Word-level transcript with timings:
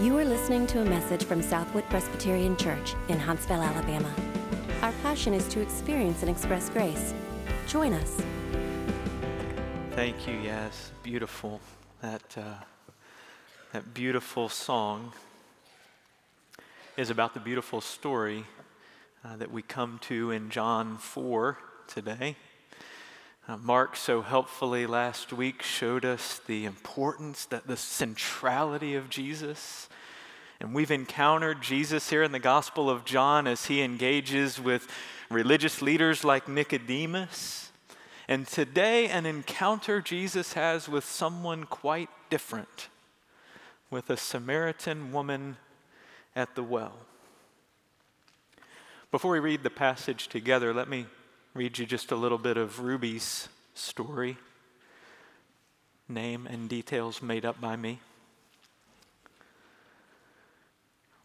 You 0.00 0.16
are 0.16 0.24
listening 0.24 0.66
to 0.68 0.80
a 0.80 0.84
message 0.86 1.24
from 1.24 1.42
Southwood 1.42 1.84
Presbyterian 1.90 2.56
Church 2.56 2.94
in 3.10 3.18
Huntsville, 3.18 3.60
Alabama. 3.60 4.10
Our 4.80 4.92
passion 5.02 5.34
is 5.34 5.46
to 5.48 5.60
experience 5.60 6.22
and 6.22 6.30
express 6.30 6.70
grace. 6.70 7.12
Join 7.66 7.92
us. 7.92 8.22
Thank 9.90 10.26
you. 10.26 10.38
Yes, 10.42 10.92
beautiful. 11.02 11.60
That 12.00 12.22
uh, 12.34 12.64
that 13.74 13.92
beautiful 13.92 14.48
song 14.48 15.12
is 16.96 17.10
about 17.10 17.34
the 17.34 17.40
beautiful 17.40 17.82
story 17.82 18.46
uh, 19.22 19.36
that 19.36 19.52
we 19.52 19.60
come 19.60 19.98
to 20.04 20.30
in 20.30 20.48
John 20.48 20.96
4 20.96 21.58
today. 21.88 22.36
Uh, 23.50 23.56
Mark 23.56 23.96
so 23.96 24.22
helpfully 24.22 24.86
last 24.86 25.32
week 25.32 25.60
showed 25.60 26.04
us 26.04 26.40
the 26.46 26.64
importance, 26.64 27.46
that 27.46 27.66
the 27.66 27.76
centrality 27.76 28.94
of 28.94 29.10
Jesus. 29.10 29.88
And 30.60 30.72
we've 30.72 30.92
encountered 30.92 31.60
Jesus 31.60 32.10
here 32.10 32.22
in 32.22 32.30
the 32.30 32.38
Gospel 32.38 32.88
of 32.88 33.04
John 33.04 33.48
as 33.48 33.66
he 33.66 33.82
engages 33.82 34.60
with 34.60 34.86
religious 35.30 35.82
leaders 35.82 36.22
like 36.22 36.46
Nicodemus. 36.46 37.72
And 38.28 38.46
today, 38.46 39.08
an 39.08 39.26
encounter 39.26 40.00
Jesus 40.00 40.52
has 40.52 40.88
with 40.88 41.04
someone 41.04 41.64
quite 41.64 42.08
different, 42.28 42.88
with 43.90 44.10
a 44.10 44.16
Samaritan 44.16 45.10
woman 45.10 45.56
at 46.36 46.54
the 46.54 46.62
well. 46.62 46.94
Before 49.10 49.32
we 49.32 49.40
read 49.40 49.64
the 49.64 49.70
passage 49.70 50.28
together, 50.28 50.72
let 50.72 50.88
me 50.88 51.06
read 51.52 51.78
you 51.78 51.86
just 51.86 52.12
a 52.12 52.16
little 52.16 52.38
bit 52.38 52.56
of 52.56 52.80
Ruby's 52.80 53.48
story, 53.74 54.36
name 56.08 56.46
and 56.46 56.68
details 56.68 57.20
made 57.20 57.44
up 57.44 57.60
by 57.60 57.74
me. 57.74 57.98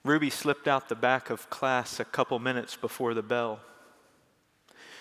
Ruby 0.04 0.30
slipped 0.30 0.68
out 0.68 0.90
the 0.90 0.96
back 0.96 1.30
of 1.30 1.50
class 1.50 2.00
a 2.00 2.06
couple 2.06 2.40
minutes 2.40 2.76
before 2.76 3.14
the 3.14 3.24
bell. 3.24 3.60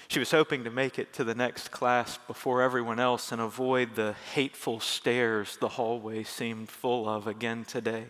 She 0.08 0.18
was 0.18 0.30
hoping 0.30 0.64
to 0.64 0.70
make 0.70 0.98
it 0.98 1.14
to 1.14 1.24
the 1.24 1.34
next 1.34 1.70
class 1.70 2.18
before 2.26 2.60
everyone 2.60 3.00
else 3.00 3.32
and 3.32 3.40
avoid 3.40 3.94
the 3.94 4.14
hateful 4.34 4.78
stares 4.78 5.56
the 5.56 5.70
hallway 5.70 6.22
seemed 6.22 6.68
full 6.68 7.08
of 7.08 7.26
again 7.26 7.64
today. 7.64 8.04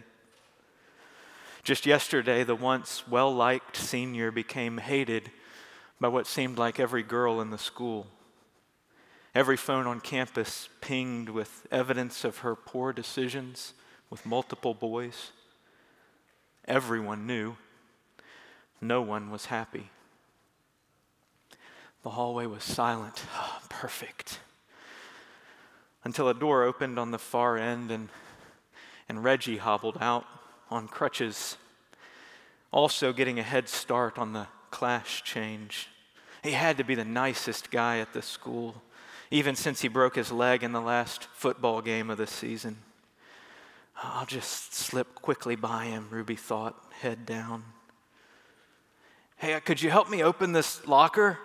Just 1.62 1.86
yesterday, 1.86 2.42
the 2.42 2.56
once 2.56 3.06
well 3.08 3.32
liked 3.32 3.76
senior 3.76 4.32
became 4.32 4.78
hated 4.78 5.30
by 6.04 6.08
what 6.08 6.26
seemed 6.26 6.58
like 6.58 6.78
every 6.78 7.02
girl 7.02 7.40
in 7.40 7.48
the 7.48 7.56
school. 7.56 8.06
Every 9.34 9.56
phone 9.56 9.86
on 9.86 10.00
campus 10.00 10.68
pinged 10.82 11.30
with 11.30 11.66
evidence 11.70 12.24
of 12.24 12.40
her 12.40 12.54
poor 12.54 12.92
decisions 12.92 13.72
with 14.10 14.26
multiple 14.26 14.74
boys. 14.74 15.30
Everyone 16.68 17.26
knew. 17.26 17.56
No 18.82 19.00
one 19.00 19.30
was 19.30 19.46
happy. 19.46 19.88
The 22.02 22.10
hallway 22.10 22.44
was 22.44 22.64
silent. 22.64 23.22
Oh, 23.34 23.60
perfect. 23.70 24.40
Until 26.04 26.28
a 26.28 26.34
door 26.34 26.64
opened 26.64 26.98
on 26.98 27.12
the 27.12 27.18
far 27.18 27.56
end 27.56 27.90
and, 27.90 28.10
and 29.08 29.24
Reggie 29.24 29.56
hobbled 29.56 29.96
out 30.02 30.26
on 30.70 30.86
crutches, 30.86 31.56
also 32.70 33.14
getting 33.14 33.38
a 33.38 33.42
head 33.42 33.70
start 33.70 34.18
on 34.18 34.34
the 34.34 34.48
class 34.70 35.22
change. 35.24 35.88
He 36.44 36.52
had 36.52 36.76
to 36.76 36.84
be 36.84 36.94
the 36.94 37.06
nicest 37.06 37.70
guy 37.70 38.00
at 38.00 38.12
the 38.12 38.20
school, 38.20 38.82
even 39.30 39.56
since 39.56 39.80
he 39.80 39.88
broke 39.88 40.14
his 40.14 40.30
leg 40.30 40.62
in 40.62 40.72
the 40.72 40.80
last 40.80 41.24
football 41.32 41.80
game 41.80 42.10
of 42.10 42.18
the 42.18 42.26
season. 42.26 42.76
I'll 43.96 44.26
just 44.26 44.74
slip 44.74 45.14
quickly 45.14 45.56
by 45.56 45.86
him, 45.86 46.06
Ruby 46.10 46.36
thought, 46.36 46.76
head 47.00 47.24
down. 47.24 47.64
Hey, 49.38 49.54
uh, 49.54 49.60
could 49.60 49.80
you 49.80 49.88
help 49.88 50.10
me 50.10 50.22
open 50.22 50.52
this 50.52 50.86
locker? 50.86 51.38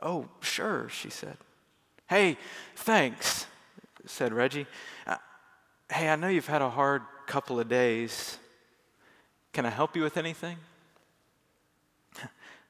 Oh, 0.00 0.28
sure, 0.40 0.88
she 0.88 1.10
said. 1.10 1.36
Hey, 2.08 2.36
thanks, 2.76 3.46
said 4.06 4.32
Reggie. 4.32 4.66
Uh, 5.08 5.16
hey, 5.90 6.08
I 6.08 6.14
know 6.14 6.28
you've 6.28 6.46
had 6.46 6.62
a 6.62 6.70
hard 6.70 7.02
couple 7.26 7.58
of 7.58 7.68
days. 7.68 8.38
Can 9.52 9.66
I 9.66 9.70
help 9.70 9.96
you 9.96 10.04
with 10.04 10.16
anything? 10.16 10.56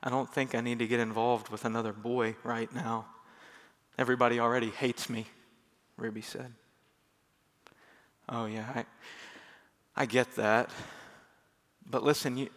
I 0.02 0.10
don't 0.10 0.32
think 0.32 0.54
I 0.54 0.60
need 0.60 0.80
to 0.80 0.86
get 0.86 0.98
involved 0.98 1.48
with 1.48 1.64
another 1.64 1.92
boy 1.92 2.34
right 2.42 2.72
now. 2.74 3.06
Everybody 3.96 4.40
already 4.40 4.70
hates 4.70 5.08
me, 5.08 5.26
Ruby 5.96 6.22
said. 6.22 6.52
Oh, 8.28 8.46
yeah, 8.46 8.66
I, 8.74 8.84
I 9.94 10.06
get 10.06 10.34
that. 10.36 10.70
But 11.88 12.02
listen, 12.02 12.36
you, 12.36 12.48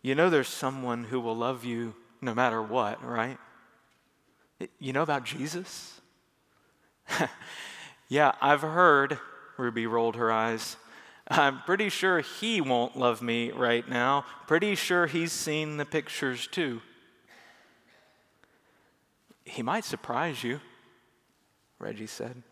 you 0.00 0.14
know 0.14 0.30
there's 0.30 0.48
someone 0.48 1.04
who 1.04 1.18
will 1.20 1.36
love 1.36 1.64
you 1.64 1.94
no 2.20 2.34
matter 2.34 2.62
what, 2.62 3.04
right? 3.04 3.38
You 4.78 4.92
know 4.92 5.02
about 5.02 5.24
Jesus? 5.24 6.00
yeah, 8.08 8.32
I've 8.40 8.60
heard, 8.60 9.18
Ruby 9.56 9.86
rolled 9.86 10.16
her 10.16 10.30
eyes. 10.30 10.76
I'm 11.26 11.62
pretty 11.62 11.88
sure 11.88 12.20
he 12.20 12.60
won't 12.60 12.96
love 12.96 13.22
me 13.22 13.50
right 13.50 13.88
now. 13.88 14.24
Pretty 14.46 14.74
sure 14.74 15.06
he's 15.06 15.32
seen 15.32 15.78
the 15.78 15.84
pictures 15.84 16.46
too. 16.46 16.80
He 19.44 19.62
might 19.62 19.84
surprise 19.84 20.42
you, 20.42 20.60
Reggie 21.78 22.06
said. 22.06 22.42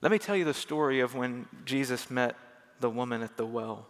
Let 0.00 0.10
me 0.12 0.18
tell 0.18 0.36
you 0.36 0.44
the 0.44 0.54
story 0.54 1.00
of 1.00 1.14
when 1.14 1.46
Jesus 1.64 2.10
met 2.10 2.36
the 2.80 2.90
woman 2.90 3.22
at 3.22 3.36
the 3.36 3.46
well. 3.46 3.86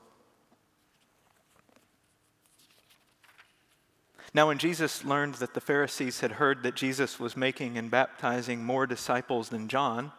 Now, 4.34 4.48
when 4.48 4.58
Jesus 4.58 5.04
learned 5.04 5.34
that 5.36 5.52
the 5.52 5.60
Pharisees 5.60 6.20
had 6.20 6.32
heard 6.32 6.62
that 6.62 6.74
Jesus 6.74 7.20
was 7.20 7.36
making 7.36 7.76
and 7.76 7.90
baptizing 7.90 8.64
more 8.64 8.86
disciples 8.86 9.50
than 9.50 9.68
John, 9.68 10.12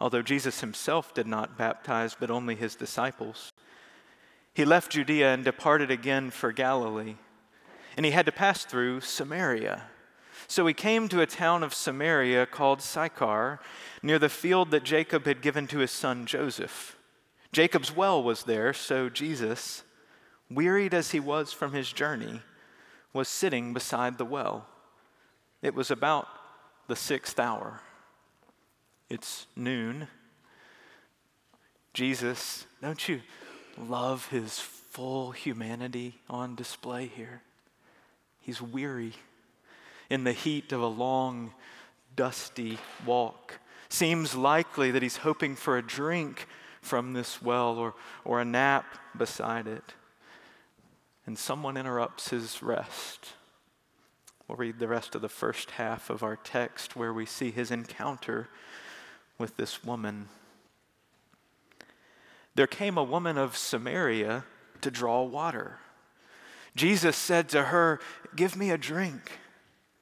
although 0.00 0.22
Jesus 0.22 0.60
himself 0.60 1.12
did 1.12 1.26
not 1.26 1.58
baptize, 1.58 2.16
but 2.18 2.30
only 2.30 2.54
his 2.54 2.74
disciples. 2.74 3.52
He 4.54 4.64
left 4.64 4.92
Judea 4.92 5.34
and 5.34 5.44
departed 5.44 5.90
again 5.90 6.30
for 6.30 6.52
Galilee, 6.52 7.16
and 7.98 8.06
he 8.06 8.12
had 8.12 8.26
to 8.26 8.32
pass 8.32 8.64
through 8.64 9.02
Samaria. 9.02 9.89
So 10.50 10.66
he 10.66 10.74
came 10.74 11.08
to 11.10 11.20
a 11.20 11.26
town 11.26 11.62
of 11.62 11.72
Samaria 11.72 12.44
called 12.44 12.82
Sychar, 12.82 13.60
near 14.02 14.18
the 14.18 14.28
field 14.28 14.72
that 14.72 14.82
Jacob 14.82 15.24
had 15.24 15.42
given 15.42 15.68
to 15.68 15.78
his 15.78 15.92
son 15.92 16.26
Joseph. 16.26 16.96
Jacob's 17.52 17.94
well 17.94 18.20
was 18.20 18.42
there, 18.42 18.72
so 18.72 19.08
Jesus, 19.08 19.84
wearied 20.50 20.92
as 20.92 21.12
he 21.12 21.20
was 21.20 21.52
from 21.52 21.72
his 21.72 21.92
journey, 21.92 22.40
was 23.12 23.28
sitting 23.28 23.72
beside 23.72 24.18
the 24.18 24.24
well. 24.24 24.66
It 25.62 25.72
was 25.72 25.88
about 25.88 26.26
the 26.88 26.96
sixth 26.96 27.38
hour. 27.38 27.82
It's 29.08 29.46
noon. 29.54 30.08
Jesus, 31.94 32.66
don't 32.82 33.08
you 33.08 33.20
love 33.78 34.26
his 34.30 34.58
full 34.58 35.30
humanity 35.30 36.18
on 36.28 36.56
display 36.56 37.06
here? 37.06 37.42
He's 38.40 38.60
weary 38.60 39.12
in 40.10 40.24
the 40.24 40.32
heat 40.32 40.72
of 40.72 40.82
a 40.82 40.86
long, 40.86 41.52
dusty 42.16 42.78
walk. 43.06 43.60
Seems 43.88 44.34
likely 44.34 44.90
that 44.90 45.02
he's 45.02 45.18
hoping 45.18 45.56
for 45.56 45.78
a 45.78 45.82
drink 45.82 46.46
from 46.82 47.12
this 47.12 47.40
well 47.40 47.78
or, 47.78 47.94
or 48.24 48.40
a 48.40 48.44
nap 48.44 48.84
beside 49.16 49.66
it. 49.66 49.94
And 51.26 51.38
someone 51.38 51.76
interrupts 51.76 52.30
his 52.30 52.62
rest. 52.62 53.34
We'll 54.46 54.56
read 54.56 54.80
the 54.80 54.88
rest 54.88 55.14
of 55.14 55.22
the 55.22 55.28
first 55.28 55.72
half 55.72 56.10
of 56.10 56.22
our 56.22 56.36
text 56.36 56.96
where 56.96 57.12
we 57.12 57.24
see 57.24 57.50
his 57.50 57.70
encounter 57.70 58.48
with 59.38 59.56
this 59.56 59.84
woman. 59.84 60.28
There 62.56 62.66
came 62.66 62.98
a 62.98 63.04
woman 63.04 63.38
of 63.38 63.56
Samaria 63.56 64.44
to 64.80 64.90
draw 64.90 65.22
water. 65.22 65.78
Jesus 66.74 67.16
said 67.16 67.48
to 67.50 67.64
her, 67.64 68.00
Give 68.34 68.56
me 68.56 68.70
a 68.70 68.78
drink, 68.78 69.38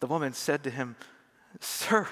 The 0.00 0.06
woman 0.06 0.32
said 0.32 0.64
to 0.64 0.70
him, 0.70 0.96
Sir, 1.60 2.08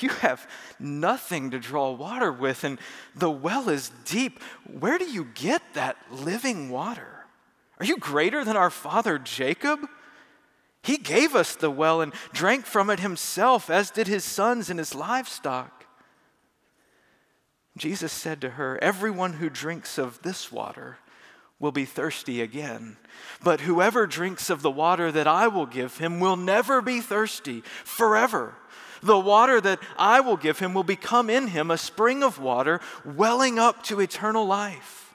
you 0.00 0.08
have 0.08 0.48
nothing 0.78 1.50
to 1.50 1.58
draw 1.58 1.92
water 1.92 2.32
with, 2.32 2.64
and 2.64 2.78
the 3.14 3.30
well 3.30 3.68
is 3.68 3.90
deep. 4.04 4.42
Where 4.66 4.98
do 4.98 5.04
you 5.04 5.28
get 5.34 5.62
that 5.74 5.96
living 6.10 6.70
water? 6.70 7.26
Are 7.78 7.86
you 7.86 7.96
greater 7.96 8.44
than 8.44 8.56
our 8.56 8.70
father 8.70 9.18
Jacob? 9.18 9.88
He 10.82 10.96
gave 10.96 11.34
us 11.34 11.54
the 11.54 11.70
well 11.70 12.00
and 12.00 12.12
drank 12.32 12.66
from 12.66 12.90
it 12.90 13.00
himself, 13.00 13.70
as 13.70 13.90
did 13.90 14.06
his 14.06 14.24
sons 14.24 14.70
and 14.70 14.78
his 14.78 14.94
livestock. 14.94 15.86
Jesus 17.76 18.12
said 18.12 18.40
to 18.40 18.50
her, 18.50 18.78
Everyone 18.82 19.34
who 19.34 19.48
drinks 19.48 19.98
of 19.98 20.20
this 20.22 20.50
water 20.50 20.98
will 21.60 21.70
be 21.70 21.84
thirsty 21.84 22.40
again. 22.40 22.96
But 23.44 23.60
whoever 23.60 24.06
drinks 24.06 24.50
of 24.50 24.62
the 24.62 24.70
water 24.70 25.12
that 25.12 25.26
I 25.26 25.46
will 25.46 25.66
give 25.66 25.98
him 25.98 26.18
will 26.18 26.36
never 26.36 26.80
be 26.80 27.00
thirsty 27.00 27.60
forever. 27.84 28.54
The 29.02 29.18
water 29.18 29.60
that 29.60 29.78
I 29.96 30.20
will 30.20 30.36
give 30.36 30.58
him 30.58 30.74
will 30.74 30.82
become 30.82 31.30
in 31.30 31.48
him 31.48 31.70
a 31.70 31.78
spring 31.78 32.22
of 32.22 32.40
water 32.40 32.80
welling 33.04 33.58
up 33.58 33.82
to 33.84 34.00
eternal 34.00 34.46
life. 34.46 35.14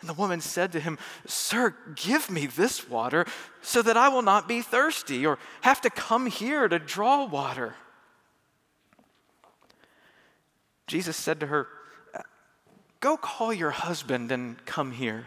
And 0.00 0.10
the 0.10 0.14
woman 0.14 0.42
said 0.42 0.72
to 0.72 0.80
him, 0.80 0.98
Sir, 1.26 1.74
give 1.94 2.30
me 2.30 2.46
this 2.46 2.88
water 2.88 3.26
so 3.62 3.80
that 3.80 3.96
I 3.96 4.08
will 4.08 4.22
not 4.22 4.46
be 4.46 4.60
thirsty 4.60 5.26
or 5.26 5.38
have 5.62 5.80
to 5.82 5.90
come 5.90 6.26
here 6.26 6.68
to 6.68 6.78
draw 6.78 7.24
water. 7.24 7.74
Jesus 10.86 11.16
said 11.16 11.40
to 11.40 11.46
her, 11.46 11.66
Go 13.00 13.16
call 13.16 13.52
your 13.52 13.70
husband 13.70 14.30
and 14.32 14.64
come 14.66 14.92
here. 14.92 15.26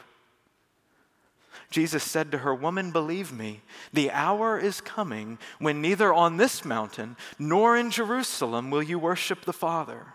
Jesus 1.69 2.03
said 2.03 2.31
to 2.31 2.39
her, 2.39 2.53
Woman, 2.53 2.91
believe 2.91 3.31
me, 3.31 3.61
the 3.93 4.11
hour 4.11 4.59
is 4.59 4.81
coming 4.81 5.37
when 5.59 5.81
neither 5.81 6.13
on 6.13 6.37
this 6.37 6.65
mountain 6.65 7.15
nor 7.39 7.77
in 7.77 7.91
Jerusalem 7.91 8.69
will 8.69 8.83
you 8.83 8.99
worship 8.99 9.45
the 9.45 9.53
Father. 9.53 10.07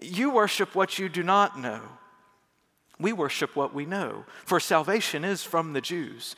You 0.00 0.30
worship 0.30 0.74
what 0.74 0.98
you 0.98 1.08
do 1.08 1.22
not 1.22 1.58
know. 1.58 1.80
We 2.98 3.12
worship 3.12 3.56
what 3.56 3.74
we 3.74 3.86
know, 3.86 4.24
for 4.44 4.60
salvation 4.60 5.24
is 5.24 5.42
from 5.42 5.72
the 5.72 5.80
Jews. 5.80 6.34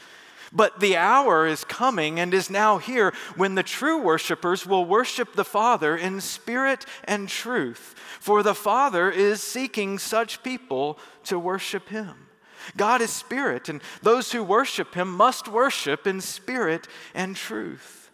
But 0.52 0.80
the 0.80 0.96
hour 0.96 1.46
is 1.46 1.64
coming 1.64 2.18
and 2.18 2.32
is 2.32 2.48
now 2.48 2.78
here 2.78 3.12
when 3.36 3.54
the 3.54 3.62
true 3.62 4.02
worshipers 4.02 4.66
will 4.66 4.84
worship 4.84 5.34
the 5.34 5.44
Father 5.44 5.96
in 5.96 6.20
spirit 6.20 6.86
and 7.04 7.28
truth, 7.28 7.94
for 8.18 8.42
the 8.42 8.54
Father 8.54 9.10
is 9.10 9.42
seeking 9.42 9.98
such 9.98 10.42
people 10.42 10.98
to 11.24 11.38
worship 11.38 11.88
Him. 11.88 12.27
God 12.76 13.00
is 13.00 13.10
spirit, 13.10 13.68
and 13.68 13.80
those 14.02 14.32
who 14.32 14.42
worship 14.42 14.94
him 14.94 15.10
must 15.10 15.48
worship 15.48 16.06
in 16.06 16.20
spirit 16.20 16.86
and 17.14 17.34
truth. 17.34 18.10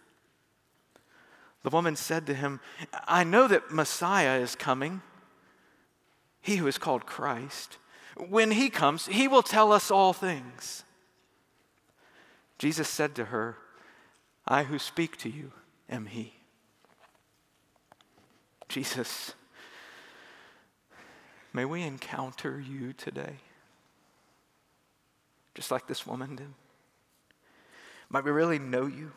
The 1.63 1.71
woman 1.71 1.97
said 1.97 2.27
to 2.27 2.35
him, 2.35 2.61
I 3.07 3.25
know 3.25 3.49
that 3.49 3.71
Messiah 3.71 4.39
is 4.39 4.55
coming, 4.55 5.01
he 6.41 6.57
who 6.57 6.67
is 6.67 6.79
called 6.79 7.07
Christ. 7.07 7.79
When 8.17 8.51
he 8.53 8.69
comes, 8.71 9.07
he 9.07 9.27
will 9.27 9.43
tell 9.43 9.73
us 9.73 9.91
all 9.91 10.13
things. 10.13 10.85
Jesus 12.59 12.89
said 12.89 13.15
to 13.17 13.27
her, 13.27 13.57
I 14.47 14.65
who 14.65 14.79
speak 14.79 15.17
to 15.19 15.31
you 15.31 15.53
am 15.89 16.07
he. 16.07 16.35
Jesus, 18.69 19.35
may 21.53 21.65
we 21.65 21.83
encounter 21.83 22.61
you 22.61 22.93
today 22.93 23.39
just 25.55 25.71
like 25.71 25.87
this 25.87 26.07
woman 26.07 26.37
did? 26.37 26.53
Might 28.09 28.25
we 28.25 28.31
really 28.31 28.59
know 28.59 28.87
you? 28.87 29.13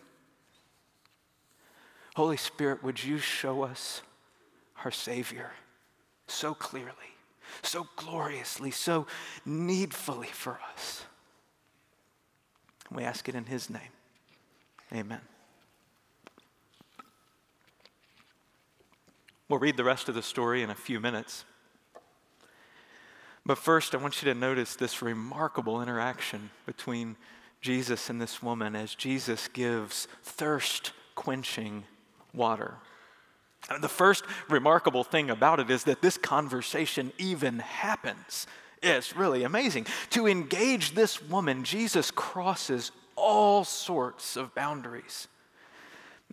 Holy 2.15 2.37
Spirit, 2.37 2.83
would 2.83 3.03
you 3.03 3.19
show 3.19 3.63
us 3.63 4.01
our 4.83 4.91
Savior 4.91 5.51
so 6.27 6.53
clearly, 6.53 6.91
so 7.61 7.87
gloriously, 7.95 8.71
so 8.71 9.05
needfully 9.45 10.27
for 10.27 10.59
us? 10.73 11.03
We 12.89 13.03
ask 13.03 13.27
it 13.29 13.35
in 13.35 13.45
His 13.45 13.69
name. 13.69 13.81
Amen. 14.93 15.21
We'll 19.49 19.59
read 19.59 19.77
the 19.77 19.83
rest 19.83 20.09
of 20.09 20.15
the 20.15 20.23
story 20.23 20.61
in 20.61 20.69
a 20.69 20.75
few 20.75 20.99
minutes. 20.99 21.45
But 23.47 23.57
first, 23.57 23.95
I 23.95 23.97
want 23.97 24.21
you 24.21 24.31
to 24.31 24.37
notice 24.37 24.75
this 24.75 25.01
remarkable 25.01 25.81
interaction 25.81 26.49
between 26.65 27.15
Jesus 27.61 28.09
and 28.09 28.21
this 28.21 28.43
woman 28.43 28.75
as 28.75 28.93
Jesus 28.93 29.47
gives 29.47 30.09
thirst 30.21 30.91
quenching 31.15 31.85
water. 32.33 32.75
The 33.79 33.87
first 33.87 34.25
remarkable 34.49 35.05
thing 35.05 35.29
about 35.29 35.61
it 35.61 35.69
is 35.69 35.85
that 35.85 36.01
this 36.01 36.17
conversation 36.17 37.13
even 37.17 37.59
happens. 37.59 38.47
It's 38.83 39.15
really 39.15 39.43
amazing. 39.43 39.87
To 40.09 40.27
engage 40.27 40.93
this 40.93 41.23
woman, 41.23 41.63
Jesus 41.63 42.11
crosses 42.11 42.91
all 43.15 43.63
sorts 43.63 44.35
of 44.35 44.53
boundaries. 44.55 45.29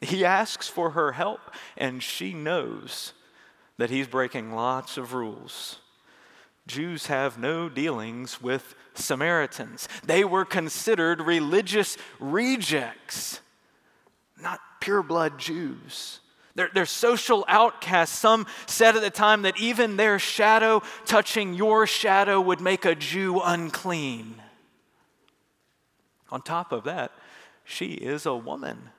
He 0.03 0.25
asks 0.25 0.67
for 0.67 0.91
her 0.91 1.13
help, 1.13 1.41
and 1.77 2.03
she 2.03 2.35
knows 2.35 3.13
that 3.79 3.91
he's 3.91 4.09
breaking 4.09 4.53
lots 4.53 4.97
of 4.97 5.15
rules. 5.15 5.79
Jews 6.67 7.07
have 7.07 7.39
no 7.39 7.69
dealings 7.69 8.41
with 8.41 8.75
Samaritans. 8.95 9.89
They 10.05 10.25
were 10.25 10.45
considered 10.45 11.21
religious 11.21 11.99
rejects, 12.19 13.41
not 14.41 14.61
pureblood 14.81 15.39
Jews. 15.39 16.21
They're, 16.55 16.71
they're, 16.73 16.87
social 16.87 17.45
outcasts. 17.49 18.17
Some 18.17 18.47
said 18.67 18.97
at 18.97 19.03
the 19.03 19.11
time 19.11 19.43
that 19.43 19.59
even 19.61 19.97
their 19.97 20.19
shadow 20.19 20.83
touching 21.05 21.53
your 21.55 21.87
shadow 21.87 22.41
would 22.41 22.61
make 22.61 22.85
a 22.85 22.95
Jew 22.95 23.41
unclean. 23.43 24.41
On 26.31 26.41
top 26.41 26.73
of 26.73 26.85
that, 26.85 27.13
she 27.65 27.95
is 27.95 28.25
a 28.25 28.37
woman 28.37 28.91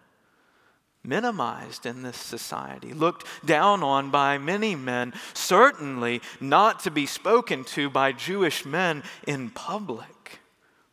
minimized 1.06 1.86
in 1.86 2.04
this 2.04 2.18
society, 2.18 2.94
looked 2.94 3.26
down 3.46 3.84
on 3.84 4.12
by 4.12 4.38
many 4.38 4.76
men, 4.76 5.14
certainly 5.34 6.22
not 6.40 6.82
to 6.82 6.92
be 6.92 7.06
spoken 7.06 7.64
to 7.64 7.90
by 7.90 8.12
Jewish 8.12 8.66
men 8.66 9.04
in 9.28 9.50
public. 9.50 10.40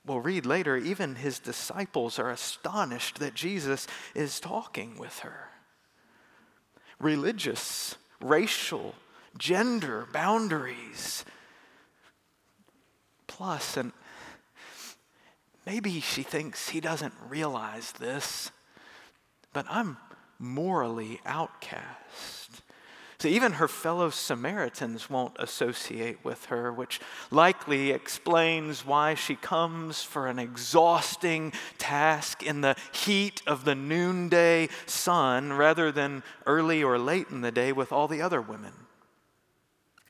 We'll 0.04 0.21
read 0.21 0.47
later, 0.47 0.76
even 0.76 1.14
his 1.14 1.38
disciples 1.38 2.19
are 2.19 2.31
astonished 2.31 3.21
that 3.21 3.35
Jesus 3.35 3.87
is 4.14 4.40
talking 4.40 4.99
with 4.99 5.21
her. 5.21 5.49
Religious, 6.99 7.97
racial, 8.21 8.95
gender 9.38 10.09
boundaries. 10.12 11.25
Plus, 13.28 13.76
and 13.76 13.92
maybe 15.64 16.00
she 16.00 16.23
thinks 16.23 16.69
he 16.69 16.81
doesn't 16.81 17.14
realize 17.28 17.92
this 17.92 18.50
but 19.52 19.66
I'm 19.68 19.97
morally 20.38 21.21
outcast. 21.25 22.62
So 23.23 23.28
even 23.28 23.52
her 23.52 23.68
fellow 23.68 24.11
Samaritans 24.11 25.09
won't 25.09 25.37
associate 25.38 26.25
with 26.25 26.47
her, 26.47 26.73
which 26.73 27.00
likely 27.30 27.92
explains 27.92 28.85
why 28.85 29.14
she 29.14 29.37
comes 29.37 30.02
for 30.02 30.26
an 30.26 30.40
exhausting 30.40 31.52
task 31.78 32.42
in 32.42 32.62
the 32.62 32.75
heat 32.90 33.40
of 33.47 33.64
the 33.64 33.76
noonday 33.76 34.68
sun 34.87 35.52
rather 35.52 35.92
than 35.92 36.25
early 36.47 36.82
or 36.82 36.99
late 36.99 37.28
in 37.30 37.42
the 37.42 37.52
day 37.52 37.71
with 37.71 37.92
all 37.92 38.09
the 38.09 38.21
other 38.21 38.40
women. 38.40 38.73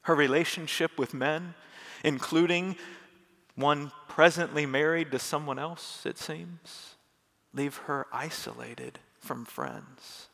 Her 0.04 0.14
relationship 0.14 0.98
with 0.98 1.12
men, 1.12 1.52
including 2.02 2.76
one 3.56 3.92
presently 4.08 4.64
married 4.64 5.10
to 5.10 5.18
someone 5.18 5.58
else, 5.58 6.06
it 6.06 6.16
seems, 6.16 6.94
leave 7.52 7.76
her 7.76 8.06
isolated 8.10 9.00
from 9.22 9.44
friends. 9.44 10.28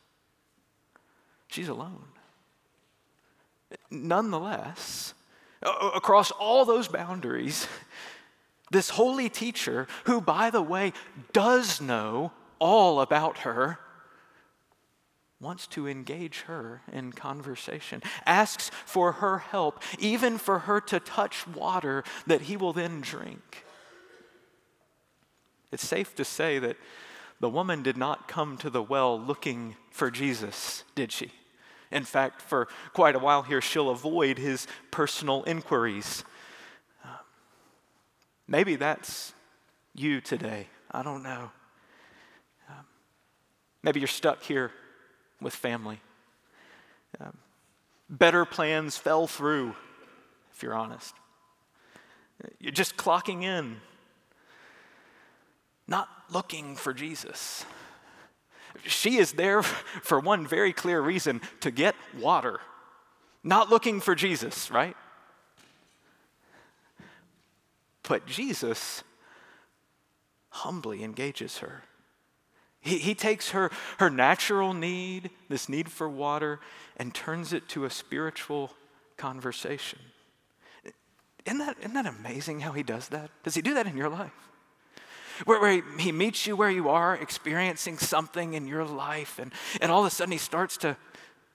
She's 1.46 1.68
alone. 1.68 2.04
Nonetheless, 3.90 5.14
across 5.62 6.30
all 6.30 6.64
those 6.64 6.88
boundaries, 6.88 7.68
this 8.70 8.90
holy 8.90 9.28
teacher, 9.28 9.86
who, 10.04 10.20
by 10.20 10.50
the 10.50 10.62
way, 10.62 10.92
does 11.32 11.80
know 11.80 12.32
all 12.58 13.00
about 13.00 13.38
her, 13.38 13.78
wants 15.40 15.66
to 15.68 15.86
engage 15.86 16.40
her 16.42 16.82
in 16.92 17.12
conversation, 17.12 18.02
asks 18.26 18.70
for 18.84 19.12
her 19.12 19.38
help, 19.38 19.82
even 19.98 20.36
for 20.36 20.60
her 20.60 20.80
to 20.80 20.98
touch 20.98 21.46
water 21.46 22.02
that 22.26 22.42
he 22.42 22.56
will 22.56 22.72
then 22.72 23.00
drink. 23.00 23.64
It's 25.70 25.86
safe 25.86 26.14
to 26.16 26.24
say 26.24 26.58
that 26.58 26.76
the 27.40 27.48
woman 27.48 27.82
did 27.82 27.96
not 27.96 28.28
come 28.28 28.56
to 28.58 28.70
the 28.70 28.82
well 28.82 29.18
looking 29.18 29.76
for 29.90 30.10
Jesus, 30.10 30.84
did 30.94 31.12
she? 31.12 31.30
In 31.90 32.04
fact, 32.04 32.42
for 32.42 32.68
quite 32.92 33.14
a 33.14 33.18
while 33.18 33.42
here, 33.42 33.60
she'll 33.60 33.90
avoid 33.90 34.38
his 34.38 34.66
personal 34.90 35.42
inquiries. 35.44 36.24
maybe 38.46 38.76
that's 38.76 39.32
you 39.94 40.20
today. 40.20 40.66
I 40.90 41.02
don't 41.02 41.22
know. 41.22 41.50
Um, 42.68 42.84
maybe 43.82 44.00
you're 44.00 44.06
stuck 44.06 44.42
here 44.42 44.70
with 45.40 45.54
family. 45.54 46.00
Um, 47.20 47.36
better 48.08 48.44
plans 48.44 48.96
fell 48.96 49.26
through, 49.26 49.74
if 50.52 50.62
you're 50.62 50.74
honest. 50.74 51.14
You're 52.58 52.72
just 52.72 52.96
clocking 52.96 53.42
in, 53.42 53.76
not 55.88 56.08
looking 56.30 56.76
for 56.76 56.92
Jesus. 56.92 57.64
She 58.84 59.16
is 59.16 59.32
there 59.32 59.62
for 59.62 60.20
one 60.20 60.46
very 60.46 60.72
clear 60.72 61.00
reason 61.00 61.40
to 61.60 61.70
get 61.70 61.96
water, 62.20 62.60
not 63.42 63.70
looking 63.70 64.00
for 64.00 64.14
Jesus, 64.14 64.70
right? 64.70 64.96
But 68.02 68.26
Jesus 68.26 69.02
humbly 70.50 71.02
engages 71.02 71.58
her. 71.58 71.82
He, 72.80 72.98
he 72.98 73.14
takes 73.14 73.50
her, 73.50 73.70
her 73.98 74.08
natural 74.08 74.72
need, 74.72 75.30
this 75.48 75.68
need 75.68 75.90
for 75.90 76.08
water, 76.08 76.60
and 76.96 77.14
turns 77.14 77.52
it 77.52 77.68
to 77.70 77.84
a 77.84 77.90
spiritual 77.90 78.72
conversation. 79.16 79.98
Isn't 81.44 81.58
that, 81.58 81.76
isn't 81.80 81.94
that 81.94 82.06
amazing 82.06 82.60
how 82.60 82.72
he 82.72 82.82
does 82.82 83.08
that? 83.08 83.30
Does 83.42 83.54
he 83.54 83.62
do 83.62 83.74
that 83.74 83.86
in 83.86 83.96
your 83.96 84.08
life? 84.08 84.47
Where, 85.44 85.60
where 85.60 85.72
he, 85.72 85.82
he, 85.98 86.12
meets 86.12 86.46
you 86.46 86.56
where 86.56 86.70
you 86.70 86.88
are, 86.88 87.14
experiencing 87.14 87.98
something 87.98 88.54
in 88.54 88.66
your 88.66 88.84
life, 88.84 89.38
and, 89.38 89.52
and 89.80 89.90
all 89.92 90.00
of 90.00 90.06
a 90.06 90.10
sudden 90.10 90.32
he 90.32 90.38
starts 90.38 90.76
to, 90.78 90.96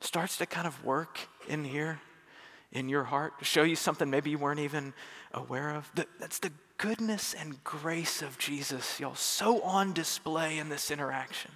starts 0.01 0.37
to 0.37 0.45
kind 0.45 0.67
of 0.67 0.83
work 0.83 1.19
in 1.47 1.63
here, 1.63 1.99
in 2.71 2.89
your 2.89 3.03
heart, 3.03 3.39
to 3.39 3.45
show 3.45 3.63
you 3.63 3.75
something 3.75 4.09
maybe 4.09 4.29
you 4.29 4.37
weren't 4.37 4.59
even 4.59 4.93
aware 5.33 5.71
of. 5.71 5.91
That's 6.19 6.39
the 6.39 6.51
goodness 6.77 7.33
and 7.33 7.63
grace 7.63 8.21
of 8.21 8.37
Jesus, 8.37 8.99
y'all, 8.99 9.15
so 9.15 9.61
on 9.61 9.93
display 9.93 10.57
in 10.57 10.69
this 10.69 10.91
interaction. 10.91 11.51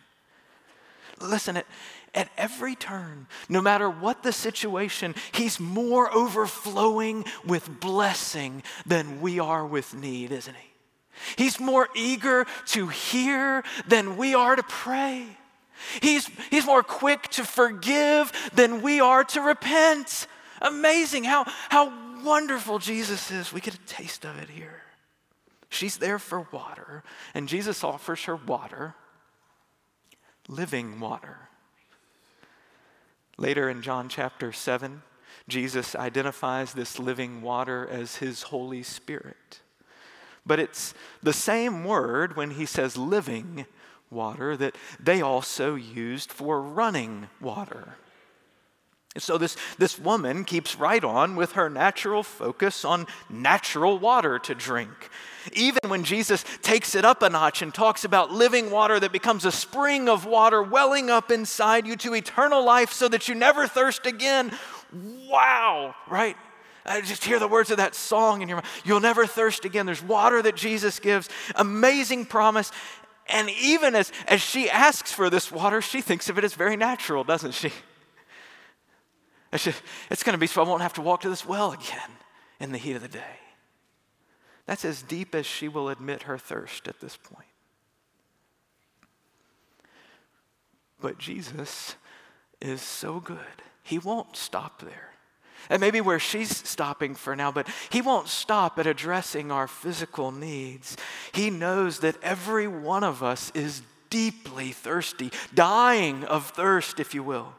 Listen, 1.20 1.58
at, 1.58 1.66
at 2.14 2.30
every 2.38 2.76
turn, 2.76 3.28
no 3.50 3.62
matter 3.62 3.90
what 3.90 4.24
the 4.24 4.32
situation, 4.32 5.16
he's 5.32 5.60
more 5.60 6.14
overflowing 6.14 7.26
with 7.46 7.80
blessing 7.80 8.62
than 8.86 9.22
we 9.22 9.40
are 9.40 9.66
with 9.66 9.94
need, 9.96 10.32
isn't 10.32 10.56
he? 10.56 10.68
He's 11.36 11.60
more 11.60 11.88
eager 11.96 12.46
to 12.68 12.88
hear 12.88 13.64
than 13.88 14.18
we 14.18 14.36
are 14.36 14.56
to 14.56 14.64
pray. 14.64 15.26
He's, 16.02 16.30
he's 16.50 16.66
more 16.66 16.84
quick 16.84 17.30
to 17.30 17.44
forgive 17.44 18.32
than 18.54 18.82
we 18.82 19.00
are 19.00 19.24
to 19.26 19.42
repent. 19.42 20.28
Amazing 20.62 21.24
how, 21.24 21.46
how 21.70 21.94
wonderful 22.24 22.80
Jesus 22.80 23.32
is. 23.32 23.54
We 23.54 23.62
get 23.62 23.76
a 23.76 23.80
taste 23.80 24.26
of 24.26 24.38
it 24.38 24.50
here. 24.50 24.82
She's 25.70 25.98
there 25.98 26.20
for 26.20 26.48
water, 26.52 27.04
and 27.34 27.48
Jesus 27.48 27.84
offers 27.84 28.24
her 28.24 28.36
water, 28.36 28.96
living 30.48 31.00
water. 31.00 31.50
Later 33.38 33.70
in 33.70 33.82
John 33.82 34.10
chapter 34.10 34.52
7, 34.52 35.04
Jesus 35.48 35.96
identifies 35.96 36.74
this 36.74 37.00
living 37.00 37.42
water 37.42 37.88
as 37.88 38.18
his 38.18 38.44
Holy 38.44 38.82
Spirit. 38.82 39.62
But 40.48 40.60
it's 40.60 40.94
the 41.22 41.34
same 41.34 41.84
word 41.84 42.38
when 42.38 42.52
he 42.52 42.66
says 42.66 42.98
living 42.98 43.66
water 44.10 44.56
that 44.56 44.76
they 45.00 45.22
also 45.22 45.76
used 45.76 46.32
for 46.32 46.62
running 46.62 47.28
water. 47.42 47.98
And 49.14 49.24
so 49.24 49.38
this, 49.38 49.58
this 49.80 49.98
woman 49.98 50.46
keeps 50.46 50.76
right 50.76 51.04
on 51.04 51.36
with 51.36 51.54
her 51.54 51.70
natural 51.70 52.22
focus 52.22 52.86
on 52.86 53.08
natural 53.30 53.98
water 53.98 54.38
to 54.40 54.54
drink. 54.54 55.10
Even 55.54 55.90
when 55.90 56.04
Jesus 56.04 56.46
takes 56.62 56.94
it 56.94 57.04
up 57.04 57.24
a 57.24 57.30
notch 57.30 57.62
and 57.64 57.74
talks 57.74 58.06
about 58.06 58.32
living 58.32 58.70
water 58.70 59.00
that 59.00 59.12
becomes 59.12 59.44
a 59.44 59.52
spring 59.52 60.08
of 60.08 60.26
water 60.26 60.62
welling 60.62 61.10
up 61.10 61.32
inside 61.32 61.88
you 61.88 61.96
to 61.96 62.14
eternal 62.14 62.64
life 62.64 62.92
so 62.92 63.08
that 63.08 63.28
you 63.28 63.34
never 63.34 63.68
thirst 63.68 64.06
again. 64.06 64.56
Wow, 65.28 65.96
right? 66.08 66.38
I 66.88 67.02
just 67.02 67.26
hear 67.26 67.38
the 67.38 67.48
words 67.48 67.70
of 67.70 67.78
that 67.78 67.96
song 67.96 68.42
in 68.42 68.48
your 68.48 68.58
mind. 68.58 68.68
You'll 68.86 69.02
never 69.02 69.26
thirst 69.26 69.66
again. 69.66 69.86
There's 69.86 70.02
water 70.02 70.42
that 70.42 70.56
Jesus 70.56 71.00
gives. 71.00 71.30
Amazing 71.56 72.26
promise. 72.26 72.72
And 73.28 73.50
even 73.50 73.94
as, 73.94 74.12
as 74.28 74.42
she 74.42 74.70
asks 74.70 75.12
for 75.12 75.30
this 75.30 75.52
water, 75.52 75.82
she 75.82 76.02
thinks 76.02 76.30
of 76.30 76.38
it 76.38 76.44
as 76.44 76.54
very 76.54 76.78
natural, 76.78 77.24
doesn't 77.24 77.54
she? 77.54 77.72
It's, 79.52 80.24
going 80.24 80.34
to 80.34 80.38
be 80.38 80.48
so 80.48 80.64
I 80.64 80.68
won't 80.68 80.82
have 80.82 80.94
to 80.94 81.02
walk 81.02 81.22
to 81.22 81.30
this 81.30 81.46
well 81.46 81.72
again 81.72 82.12
in 82.60 82.72
the 82.72 82.78
heat 82.78 82.96
of 82.96 83.02
the 83.02 83.08
day. 83.08 83.40
That's 84.66 84.84
as 84.84 85.02
deep 85.02 85.34
as 85.34 85.46
she 85.46 85.68
will 85.68 85.90
admit 85.90 86.24
her 86.24 86.38
thirst 86.38 86.88
at 86.88 87.00
this 87.00 87.18
point. 87.18 87.48
But 91.00 91.18
Jesus 91.18 91.96
is 92.62 92.82
so 92.82 93.20
good, 93.20 93.40
He 93.84 94.00
won't 94.00 94.36
stop 94.36 94.82
there. 94.82 95.17
And 95.70 95.82
maybe 95.82 96.02
where 96.02 96.20
she's 96.20 96.56
stopping 96.56 97.16
for 97.16 97.36
now, 97.36 97.52
but 97.52 97.68
He 97.90 98.02
won't 98.02 98.28
stop 98.28 98.80
at 98.80 98.88
addressing 98.88 99.52
our 99.52 99.68
physical 99.68 100.32
needs. 100.32 100.98
He 101.32 101.50
knows 101.50 102.00
that 102.00 102.22
every 102.24 102.68
one 102.68 103.04
of 103.04 103.24
us 103.24 103.52
is 103.54 103.82
deeply 104.10 104.72
thirsty, 104.72 105.32
dying 105.54 106.24
of 106.24 106.48
thirst, 106.48 107.00
if 107.00 107.14
you 107.14 107.24
will. 107.24 107.54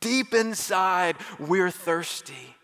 Deep 0.00 0.34
inside, 0.34 1.16
we're 1.38 1.70
thirsty. 1.70 2.56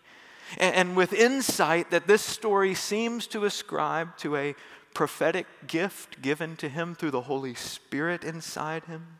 And, 0.57 0.95
with 0.95 1.11
insight 1.11 1.91
that 1.91 2.07
this 2.07 2.21
story 2.21 2.75
seems 2.75 3.27
to 3.27 3.45
ascribe 3.45 4.15
to 4.17 4.35
a 4.35 4.55
prophetic 4.93 5.47
gift 5.67 6.21
given 6.21 6.55
to 6.57 6.69
him 6.69 6.95
through 6.95 7.11
the 7.11 7.21
Holy 7.21 7.55
Spirit 7.55 8.23
inside 8.23 8.85
him, 8.85 9.17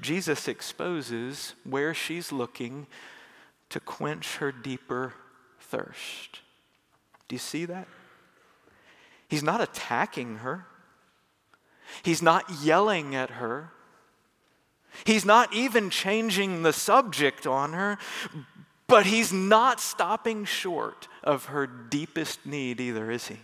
Jesus 0.00 0.48
exposes 0.48 1.54
where 1.64 1.94
she's 1.94 2.30
looking 2.30 2.86
to 3.72 3.80
quench 3.80 4.36
her 4.36 4.52
deeper 4.52 5.14
thirst. 5.58 6.40
Do 7.26 7.34
you 7.34 7.38
see 7.38 7.64
that? 7.64 7.88
He's 9.28 9.42
not 9.42 9.62
attacking 9.62 10.36
her, 10.36 10.66
he's 12.02 12.22
not 12.22 12.44
yelling 12.62 13.14
at 13.14 13.30
her. 13.30 13.70
He's 15.04 15.24
not 15.24 15.54
even 15.54 15.88
changing 15.88 16.64
the 16.64 16.72
subject 16.74 17.46
on 17.46 17.72
her, 17.72 17.96
but 18.86 19.06
he's 19.06 19.32
not 19.32 19.80
stopping 19.80 20.44
short 20.44 21.08
of 21.24 21.46
her 21.46 21.66
deepest 21.66 22.44
need 22.44 22.78
either, 22.78 23.10
is 23.10 23.28
he? 23.28 23.38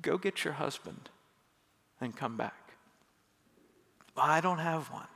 Go 0.00 0.16
get 0.16 0.42
your 0.42 0.54
husband 0.54 1.10
and 2.00 2.16
come 2.16 2.38
back. 2.38 2.72
I 4.16 4.40
don't 4.40 4.56
have 4.56 4.90
one. 4.90 5.06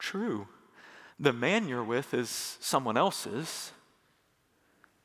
True, 0.00 0.48
the 1.20 1.32
man 1.34 1.68
you're 1.68 1.84
with 1.84 2.14
is 2.14 2.56
someone 2.60 2.96
else's. 2.96 3.72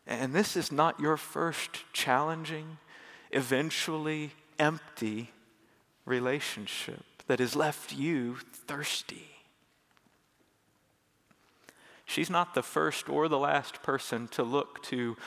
And 0.07 0.33
this 0.33 0.55
is 0.55 0.71
not 0.71 0.99
your 0.99 1.17
first 1.17 1.83
challenging, 1.91 2.77
eventually 3.31 4.31
empty 4.57 5.31
relationship 6.05 7.03
that 7.27 7.39
has 7.39 7.55
left 7.55 7.91
you 7.91 8.37
thirsty. 8.53 9.27
She's 12.05 12.29
not 12.29 12.53
the 12.53 12.63
first 12.63 13.09
or 13.09 13.27
the 13.27 13.39
last 13.39 13.83
person 13.83 14.27
to 14.29 14.43
look 14.43 14.83
to 14.83 15.17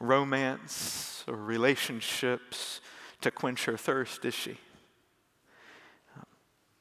romance 0.00 1.24
or 1.26 1.36
relationships 1.36 2.80
to 3.20 3.30
quench 3.30 3.64
her 3.64 3.76
thirst, 3.76 4.24
is 4.24 4.34
she? 4.34 4.58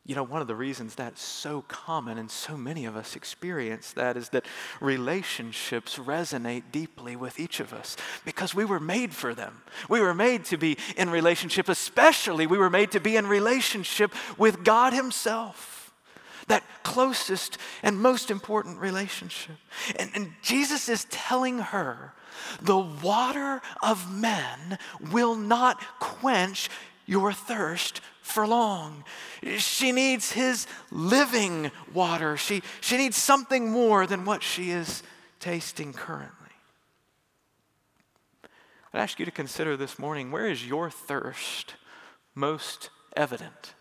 You 0.06 0.16
know, 0.16 0.24
one 0.24 0.42
of 0.42 0.48
the 0.48 0.56
reasons 0.56 0.96
that's 0.96 1.22
so 1.22 1.64
common 1.70 2.18
and 2.18 2.30
so 2.30 2.58
many 2.58 2.84
of 2.86 2.98
us 2.98 3.16
experience 3.16 3.94
that 3.94 4.18
is 4.18 4.30
that 4.30 4.46
relationships 4.82 5.98
resonate 5.98 6.64
deeply 6.74 7.16
with 7.16 7.40
each 7.40 7.62
of 7.62 7.72
us 7.72 7.96
because 8.26 8.54
we 8.54 8.66
were 8.66 8.82
made 8.82 9.14
for 9.14 9.34
them. 9.34 9.62
We 9.88 10.02
were 10.02 10.14
made 10.14 10.44
to 10.46 10.58
be 10.58 10.78
in 10.98 11.10
relationship, 11.10 11.70
especially 11.70 12.48
we 12.48 12.58
were 12.58 12.70
made 12.70 12.92
to 12.92 13.00
be 13.00 13.16
in 13.16 13.28
relationship 13.28 14.14
with 14.38 14.66
God 14.66 14.92
Himself. 14.92 15.94
That 16.48 16.66
closest 16.84 17.58
and 17.82 17.98
most 17.98 18.30
important 18.30 18.80
relationship. 18.80 19.56
And, 19.98 20.12
and 20.14 20.34
Jesus 20.42 20.90
is 20.90 21.06
telling 21.06 21.60
her 21.60 22.14
the 22.62 22.78
water 22.78 23.62
of 23.82 24.14
men 24.14 24.78
will 25.14 25.36
not 25.36 25.82
quench 26.00 26.70
your 27.06 27.34
thirst 27.34 28.02
for 28.22 28.48
long. 28.48 29.04
She 29.58 29.92
needs 29.92 30.32
his 30.32 30.68
living 30.92 31.72
water. 31.94 32.38
She, 32.38 32.64
she 32.82 32.98
needs 32.98 33.18
something 33.18 33.70
more 33.72 34.08
than 34.08 34.26
what 34.26 34.44
she 34.44 34.72
is 34.72 35.04
tasting 35.40 35.94
currently. 35.94 36.32
I'd 38.94 39.02
ask 39.02 39.20
you 39.20 39.26
to 39.26 39.32
consider 39.32 39.76
this 39.76 39.98
morning 39.98 40.32
where 40.32 40.48
is 40.48 40.66
your 40.66 40.90
thirst 40.90 41.76
most 42.36 42.90
evident? 43.16 43.74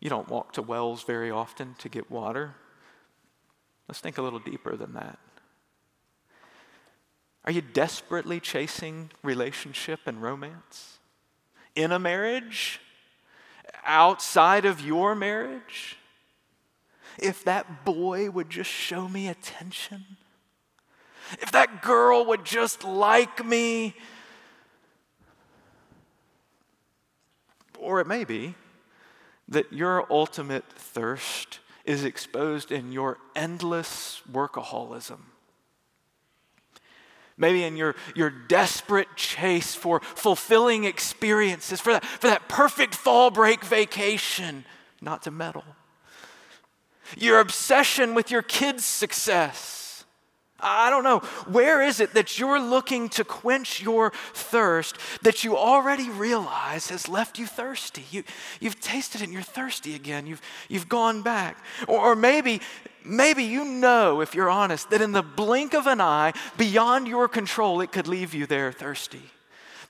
You 0.00 0.10
don't 0.10 0.28
walk 0.28 0.52
to 0.52 0.62
wells 0.62 1.02
very 1.02 1.30
often 1.30 1.74
to 1.78 1.88
get 1.88 2.10
water. 2.10 2.54
Let's 3.88 4.00
think 4.00 4.18
a 4.18 4.22
little 4.22 4.38
deeper 4.38 4.76
than 4.76 4.92
that. 4.94 5.18
Are 7.48 7.50
you 7.50 7.62
desperately 7.62 8.40
chasing 8.40 9.10
relationship 9.22 10.00
and 10.04 10.20
romance? 10.20 10.98
In 11.74 11.92
a 11.92 11.98
marriage? 11.98 12.78
Outside 13.86 14.66
of 14.66 14.82
your 14.82 15.14
marriage? 15.14 15.96
If 17.18 17.42
that 17.44 17.86
boy 17.86 18.28
would 18.28 18.50
just 18.50 18.68
show 18.68 19.08
me 19.08 19.28
attention, 19.28 20.04
if 21.40 21.50
that 21.52 21.80
girl 21.80 22.26
would 22.26 22.44
just 22.44 22.84
like 22.84 23.42
me, 23.42 23.96
or 27.78 28.00
it 28.00 28.06
may 28.06 28.24
be 28.24 28.56
that 29.48 29.72
your 29.72 30.04
ultimate 30.12 30.70
thirst 30.70 31.60
is 31.86 32.04
exposed 32.04 32.70
in 32.70 32.92
your 32.92 33.16
endless 33.34 34.20
workaholism. 34.30 35.20
Maybe 37.38 37.62
in 37.62 37.76
your, 37.76 37.94
your 38.14 38.30
desperate 38.30 39.08
chase 39.16 39.74
for 39.74 40.00
fulfilling 40.00 40.84
experiences, 40.84 41.80
for 41.80 41.92
that, 41.92 42.04
for 42.04 42.26
that 42.26 42.48
perfect 42.48 42.94
fall 42.94 43.30
break 43.30 43.64
vacation, 43.64 44.64
not 45.00 45.22
to 45.22 45.30
meddle. 45.30 45.64
Your 47.16 47.40
obsession 47.40 48.14
with 48.14 48.30
your 48.30 48.42
kids' 48.42 48.84
success 48.84 49.78
I 50.60 50.90
don't 50.90 51.04
know. 51.04 51.20
Where 51.46 51.82
is 51.82 52.00
it 52.00 52.14
that 52.14 52.38
you're 52.38 52.60
looking 52.60 53.08
to 53.10 53.22
quench 53.24 53.80
your 53.80 54.12
thirst 54.34 54.96
that 55.22 55.44
you 55.44 55.56
already 55.56 56.10
realize 56.10 56.88
has 56.88 57.08
left 57.08 57.38
you 57.38 57.46
thirsty? 57.46 58.04
You, 58.10 58.24
you've 58.58 58.80
tasted 58.80 59.20
it 59.20 59.24
and 59.24 59.32
you're 59.32 59.42
thirsty 59.42 59.94
again. 59.94 60.26
You've, 60.26 60.42
you've 60.68 60.88
gone 60.88 61.22
back. 61.22 61.64
Or, 61.86 62.00
or 62.00 62.16
maybe, 62.16 62.60
maybe 63.04 63.44
you 63.44 63.64
know, 63.64 64.20
if 64.20 64.34
you're 64.34 64.50
honest, 64.50 64.90
that 64.90 65.00
in 65.00 65.12
the 65.12 65.22
blink 65.22 65.74
of 65.74 65.86
an 65.86 66.00
eye, 66.00 66.32
beyond 66.56 67.08
your 67.08 67.28
control, 67.28 67.80
it 67.80 67.92
could 67.92 68.08
leave 68.08 68.34
you 68.34 68.46
there 68.46 68.72
thirsty. 68.72 69.22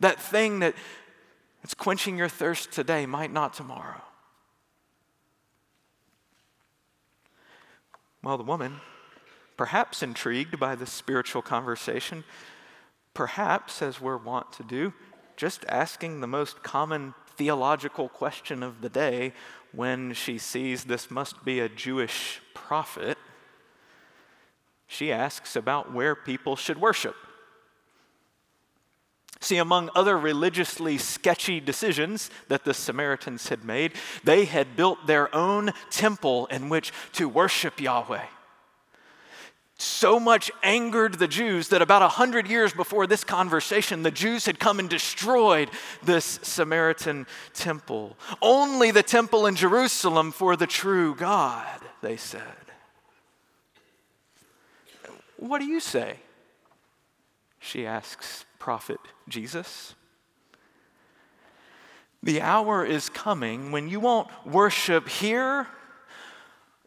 That 0.01 0.21
thing 0.21 0.61
that 0.61 0.75
it's 1.63 1.75
quenching 1.75 2.17
your 2.17 2.29
thirst 2.29 2.73
today 2.73 3.07
might 3.07 3.33
not 3.33 3.55
tomorrow. 3.55 4.03
Well, 8.23 8.37
the 8.37 8.45
woman 8.45 8.81
perhaps 9.59 10.03
intrigued 10.03 10.59
by 10.59 10.75
the 10.75 10.87
spiritual 10.87 11.43
conversation, 11.43 12.25
perhaps, 13.13 13.83
as 13.83 14.01
we're 14.01 14.17
wont 14.17 14.51
to 14.53 14.63
do, 14.63 14.95
just 15.37 15.65
asking 15.69 16.21
the 16.21 16.27
most 16.27 16.63
common 16.63 17.13
theological 17.37 18.09
question 18.09 18.63
of 18.63 18.81
the 18.81 18.89
day 18.89 19.33
when 19.73 20.15
she 20.15 20.39
sees 20.39 20.85
this 20.85 21.11
must 21.11 21.45
be 21.45 21.61
a 21.61 21.69
Jewish 21.69 22.41
prophet. 22.55 23.19
She 24.87 25.13
asks 25.13 25.57
about 25.57 25.93
where 25.93 26.15
people 26.15 26.57
should 26.57 26.81
worship. 26.81 27.15
See, 29.41 29.59
among 29.59 29.91
other 29.95 30.19
religiously 30.19 30.99
sketchy 30.99 31.61
decisions 31.61 32.31
that 32.49 32.65
the 32.65 32.75
Samaritans 32.75 33.49
had 33.49 33.65
made, 33.65 33.93
they 34.25 34.47
had 34.47 34.75
built 34.75 35.07
their 35.07 35.33
own 35.35 35.73
temple 35.91 36.47
in 36.47 36.69
which 36.69 36.93
to 37.13 37.29
worship 37.29 37.81
Yahweh 37.81 38.27
so 39.79 40.19
much 40.19 40.51
angered 40.65 41.15
the 41.15 41.29
Jews 41.29 41.69
that 41.69 41.81
about 41.81 42.03
a 42.03 42.09
hundred 42.09 42.49
years 42.49 42.73
before 42.73 43.07
this 43.07 43.23
conversation, 43.23 44.03
the 44.03 44.11
Jews 44.11 44.45
had 44.45 44.59
come 44.59 44.81
and 44.81 44.91
destroyed 44.91 45.71
this 46.03 46.41
Samaritan 46.43 47.27
temple. 47.55 48.17
Only 48.43 48.91
the 48.91 49.05
temple 49.05 49.47
in 49.47 49.55
Jerusalem 49.55 50.33
for 50.33 50.57
the 50.57 50.67
true 50.67 51.15
God, 51.15 51.81
they 52.03 52.17
said. 52.17 52.43
What 55.37 55.61
do 55.61 55.67
you 55.67 55.79
say? 55.79 56.17
She 57.61 57.87
asks 57.87 58.45
prophet 58.59 58.99
Jesus. 59.29 59.95
The 62.21 62.41
hour 62.41 62.85
is 62.85 63.09
coming 63.09 63.71
when 63.71 63.89
you 63.89 64.01
won't 64.01 64.29
worship 64.45 65.09
here 65.09 65.69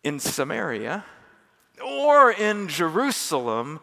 in 0.03 0.19
Samaria 0.19 1.05
or 1.81 2.31
in 2.31 2.67
Jerusalem 2.67 3.79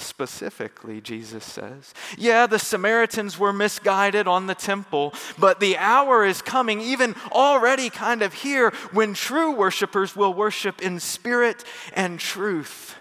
specifically, 0.00 1.00
Jesus 1.00 1.44
says. 1.44 1.92
Yeah, 2.16 2.46
the 2.46 2.58
Samaritans 2.58 3.38
were 3.38 3.52
misguided 3.52 4.26
on 4.26 4.46
the 4.46 4.54
temple, 4.54 5.14
but 5.38 5.60
the 5.60 5.76
hour 5.76 6.24
is 6.24 6.40
coming, 6.40 6.80
even 6.80 7.14
already 7.32 7.90
kind 7.90 8.22
of 8.22 8.32
here, 8.32 8.70
when 8.92 9.14
true 9.14 9.52
worshipers 9.52 10.14
will 10.14 10.32
worship 10.32 10.80
in 10.80 11.00
spirit 11.00 11.64
and 11.94 12.18
truth. 12.18 12.94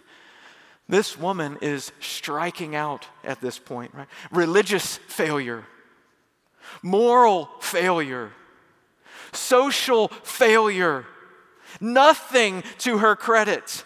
This 0.90 1.18
woman 1.18 1.58
is 1.62 1.92
striking 2.00 2.76
out 2.76 3.08
at 3.24 3.42
this 3.42 3.60
point, 3.60 3.94
right? 3.94 4.08
Religious 4.32 4.98
failure, 5.08 5.66
moral 6.82 7.50
failure, 7.60 8.32
social 9.34 10.08
failure, 10.08 11.06
nothing 11.82 12.64
to 12.80 13.00
her 13.00 13.16
credit 13.16 13.84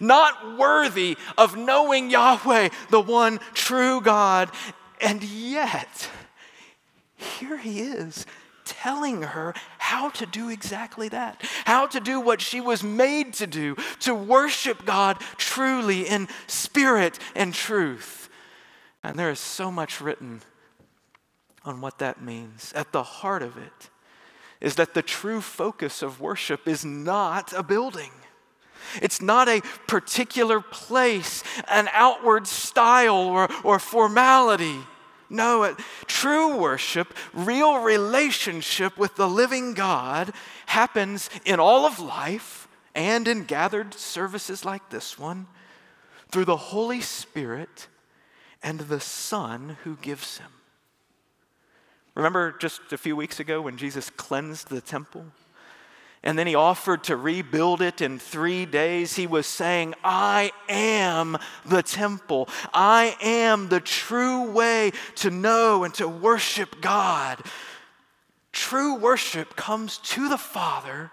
not 0.00 0.58
worthy 0.58 1.16
of 1.36 1.56
knowing 1.56 2.10
Yahweh, 2.10 2.68
the 2.90 3.00
one 3.00 3.38
true 3.54 4.00
God. 4.00 4.50
And 5.00 5.22
yet, 5.22 6.10
here 7.16 7.58
he 7.58 7.80
is 7.80 8.26
telling 8.64 9.22
her 9.22 9.54
how 9.78 10.10
to 10.10 10.26
do 10.26 10.50
exactly 10.50 11.08
that, 11.08 11.42
how 11.64 11.86
to 11.86 12.00
do 12.00 12.20
what 12.20 12.40
she 12.40 12.60
was 12.60 12.82
made 12.82 13.32
to 13.32 13.46
do, 13.46 13.74
to 14.00 14.14
worship 14.14 14.84
God 14.84 15.18
truly 15.36 16.06
in 16.06 16.28
spirit 16.46 17.18
and 17.34 17.54
truth. 17.54 18.28
And 19.02 19.18
there 19.18 19.30
is 19.30 19.40
so 19.40 19.70
much 19.70 20.00
written 20.00 20.42
on 21.64 21.80
what 21.80 21.98
that 21.98 22.20
means. 22.20 22.72
At 22.74 22.92
the 22.92 23.02
heart 23.02 23.42
of 23.42 23.56
it 23.56 23.90
is 24.60 24.74
that 24.74 24.94
the 24.94 25.02
true 25.02 25.40
focus 25.40 26.02
of 26.02 26.20
worship 26.20 26.66
is 26.68 26.84
not 26.84 27.52
a 27.52 27.62
building. 27.62 28.10
It's 29.02 29.20
not 29.20 29.48
a 29.48 29.62
particular 29.86 30.60
place, 30.60 31.42
an 31.68 31.88
outward 31.92 32.46
style 32.46 33.16
or, 33.16 33.48
or 33.64 33.78
formality. 33.78 34.78
No, 35.30 35.76
true 36.06 36.56
worship, 36.56 37.14
real 37.34 37.80
relationship 37.80 38.96
with 38.96 39.16
the 39.16 39.28
living 39.28 39.74
God 39.74 40.32
happens 40.66 41.28
in 41.44 41.60
all 41.60 41.84
of 41.84 41.98
life 41.98 42.66
and 42.94 43.28
in 43.28 43.44
gathered 43.44 43.94
services 43.94 44.64
like 44.64 44.88
this 44.90 45.18
one 45.18 45.46
through 46.30 46.46
the 46.46 46.56
Holy 46.56 47.00
Spirit 47.00 47.88
and 48.62 48.80
the 48.80 49.00
Son 49.00 49.76
who 49.84 49.96
gives 49.96 50.38
him. 50.38 50.50
Remember 52.14 52.52
just 52.58 52.92
a 52.92 52.98
few 52.98 53.14
weeks 53.14 53.38
ago 53.38 53.60
when 53.60 53.76
Jesus 53.76 54.10
cleansed 54.10 54.68
the 54.68 54.80
temple? 54.80 55.26
And 56.22 56.38
then 56.38 56.46
he 56.46 56.54
offered 56.54 57.04
to 57.04 57.16
rebuild 57.16 57.80
it 57.80 58.00
in 58.00 58.18
three 58.18 58.66
days. 58.66 59.14
He 59.14 59.26
was 59.26 59.46
saying, 59.46 59.94
I 60.02 60.50
am 60.68 61.38
the 61.64 61.82
temple. 61.82 62.48
I 62.74 63.16
am 63.22 63.68
the 63.68 63.80
true 63.80 64.50
way 64.50 64.92
to 65.16 65.30
know 65.30 65.84
and 65.84 65.94
to 65.94 66.08
worship 66.08 66.80
God. 66.80 67.42
True 68.52 68.96
worship 68.96 69.54
comes 69.54 69.98
to 69.98 70.28
the 70.28 70.38
Father 70.38 71.10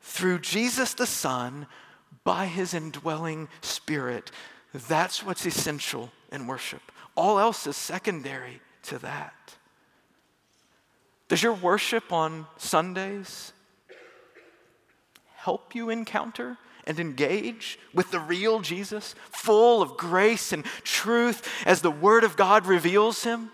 through 0.00 0.40
Jesus 0.40 0.92
the 0.94 1.06
Son 1.06 1.66
by 2.24 2.46
his 2.46 2.74
indwelling 2.74 3.48
Spirit. 3.62 4.30
That's 4.74 5.24
what's 5.24 5.46
essential 5.46 6.12
in 6.30 6.46
worship. 6.46 6.82
All 7.16 7.38
else 7.38 7.66
is 7.66 7.76
secondary 7.76 8.60
to 8.84 8.98
that. 8.98 9.34
Does 11.28 11.42
your 11.42 11.54
worship 11.54 12.12
on 12.12 12.46
Sundays 12.58 13.52
help 15.42 15.74
you 15.74 15.90
encounter 15.90 16.56
and 16.84 17.00
engage 17.00 17.78
with 17.92 18.10
the 18.10 18.20
real 18.20 18.60
Jesus, 18.60 19.14
full 19.30 19.82
of 19.82 19.96
grace 19.96 20.52
and 20.52 20.64
truth 20.84 21.48
as 21.66 21.82
the 21.82 21.90
Word 21.90 22.22
of 22.22 22.36
God 22.36 22.66
reveals 22.66 23.24
him? 23.24 23.50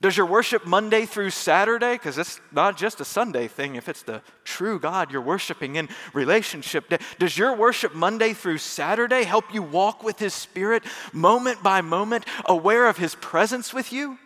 Does 0.00 0.16
your 0.16 0.26
worship 0.26 0.64
Monday 0.64 1.04
through 1.06 1.30
Saturday, 1.30 1.94
because 1.94 2.18
it's 2.18 2.40
not 2.52 2.78
just 2.78 3.00
a 3.00 3.04
Sunday 3.04 3.48
thing, 3.48 3.74
if 3.74 3.88
it's 3.88 4.02
the 4.02 4.22
true 4.44 4.78
God 4.78 5.10
you're 5.10 5.20
worshiping 5.20 5.76
in 5.76 5.88
relationship, 6.14 6.90
does 7.18 7.36
your 7.36 7.54
worship 7.54 7.94
Monday 7.94 8.32
through 8.32 8.58
Saturday 8.58 9.24
help 9.24 9.52
you 9.52 9.60
walk 9.60 10.04
with 10.04 10.18
His 10.20 10.32
Spirit 10.32 10.84
moment 11.12 11.62
by 11.62 11.80
moment, 11.80 12.24
aware 12.46 12.86
of 12.86 12.96
His 12.96 13.16
presence 13.16 13.74
with 13.74 13.92
you? 13.92 14.18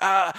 Uh, 0.00 0.32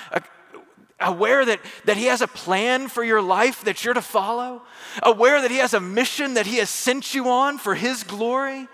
aware 0.99 1.45
that, 1.45 1.59
that 1.85 1.97
He 1.97 2.05
has 2.05 2.21
a 2.21 2.27
plan 2.27 2.87
for 2.87 3.03
your 3.03 3.21
life 3.21 3.63
that 3.65 3.83
you're 3.83 3.93
to 3.93 4.01
follow? 4.01 4.61
Aware 5.03 5.41
that 5.41 5.51
He 5.51 5.57
has 5.57 5.73
a 5.73 5.79
mission 5.79 6.35
that 6.35 6.45
He 6.45 6.57
has 6.57 6.69
sent 6.69 7.13
you 7.13 7.29
on 7.29 7.57
for 7.57 7.75
His 7.75 8.03
glory? 8.03 8.67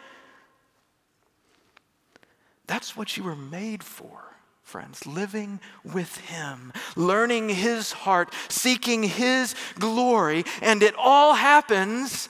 That's 2.67 2.97
what 2.97 3.15
you 3.15 3.23
were 3.23 3.35
made 3.35 3.83
for 3.83 4.25
friends, 4.63 5.05
living 5.05 5.59
with 5.83 6.17
Him, 6.17 6.73
learning 6.95 7.49
His 7.49 7.91
heart, 7.91 8.33
seeking 8.49 9.03
His 9.03 9.55
glory, 9.79 10.43
and 10.61 10.83
it 10.83 10.95
all 10.97 11.35
happens 11.35 12.27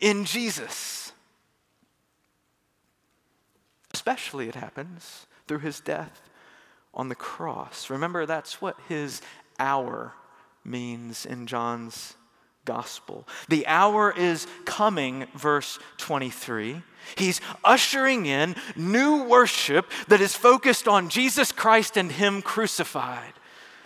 in 0.00 0.24
Jesus. 0.24 1.12
Especially, 3.92 4.48
it 4.48 4.54
happens 4.54 5.26
through 5.46 5.58
His 5.58 5.80
death 5.80 6.31
on 6.94 7.08
the 7.08 7.14
cross. 7.14 7.90
Remember, 7.90 8.26
that's 8.26 8.60
what 8.60 8.76
His 8.88 9.22
hour 9.58 10.14
means 10.64 11.26
in 11.26 11.46
John's 11.46 12.14
gospel. 12.64 13.26
The 13.48 13.66
hour 13.66 14.12
is 14.16 14.46
coming, 14.64 15.26
verse 15.34 15.78
23. 15.98 16.82
He's 17.16 17.40
ushering 17.64 18.26
in 18.26 18.54
new 18.76 19.24
worship 19.24 19.90
that 20.08 20.20
is 20.20 20.36
focused 20.36 20.86
on 20.86 21.08
Jesus 21.08 21.50
Christ 21.50 21.96
and 21.96 22.12
Him 22.12 22.42
crucified, 22.42 23.32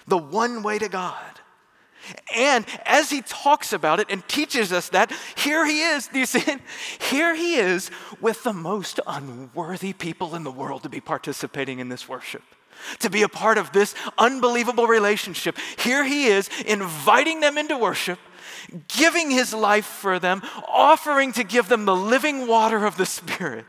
the 0.06 0.18
one 0.18 0.62
way 0.62 0.78
to 0.78 0.88
God. 0.88 1.22
And 2.36 2.64
as 2.84 3.10
he 3.10 3.22
talks 3.22 3.72
about 3.72 3.98
it 3.98 4.06
and 4.10 4.26
teaches 4.28 4.72
us 4.72 4.90
that, 4.90 5.12
here 5.34 5.66
he 5.66 5.82
is, 5.82 6.06
do 6.06 6.20
you 6.20 6.26
see? 6.26 6.56
Here 7.00 7.34
he 7.34 7.56
is 7.56 7.90
with 8.20 8.44
the 8.44 8.52
most 8.52 9.00
unworthy 9.08 9.92
people 9.92 10.36
in 10.36 10.44
the 10.44 10.52
world 10.52 10.84
to 10.84 10.88
be 10.88 11.00
participating 11.00 11.80
in 11.80 11.88
this 11.88 12.08
worship 12.08 12.44
to 13.00 13.10
be 13.10 13.22
a 13.22 13.28
part 13.28 13.58
of 13.58 13.72
this 13.72 13.94
unbelievable 14.18 14.86
relationship. 14.86 15.56
Here 15.78 16.04
he 16.04 16.26
is 16.26 16.48
inviting 16.66 17.40
them 17.40 17.58
into 17.58 17.76
worship, 17.76 18.18
giving 18.88 19.30
his 19.30 19.52
life 19.54 19.86
for 19.86 20.18
them, 20.18 20.42
offering 20.68 21.32
to 21.32 21.44
give 21.44 21.68
them 21.68 21.84
the 21.84 21.96
living 21.96 22.46
water 22.46 22.84
of 22.84 22.96
the 22.96 23.06
Spirit. 23.06 23.66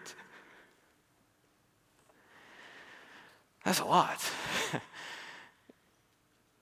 That's 3.63 3.79
a 3.79 3.85
lot. 3.85 4.23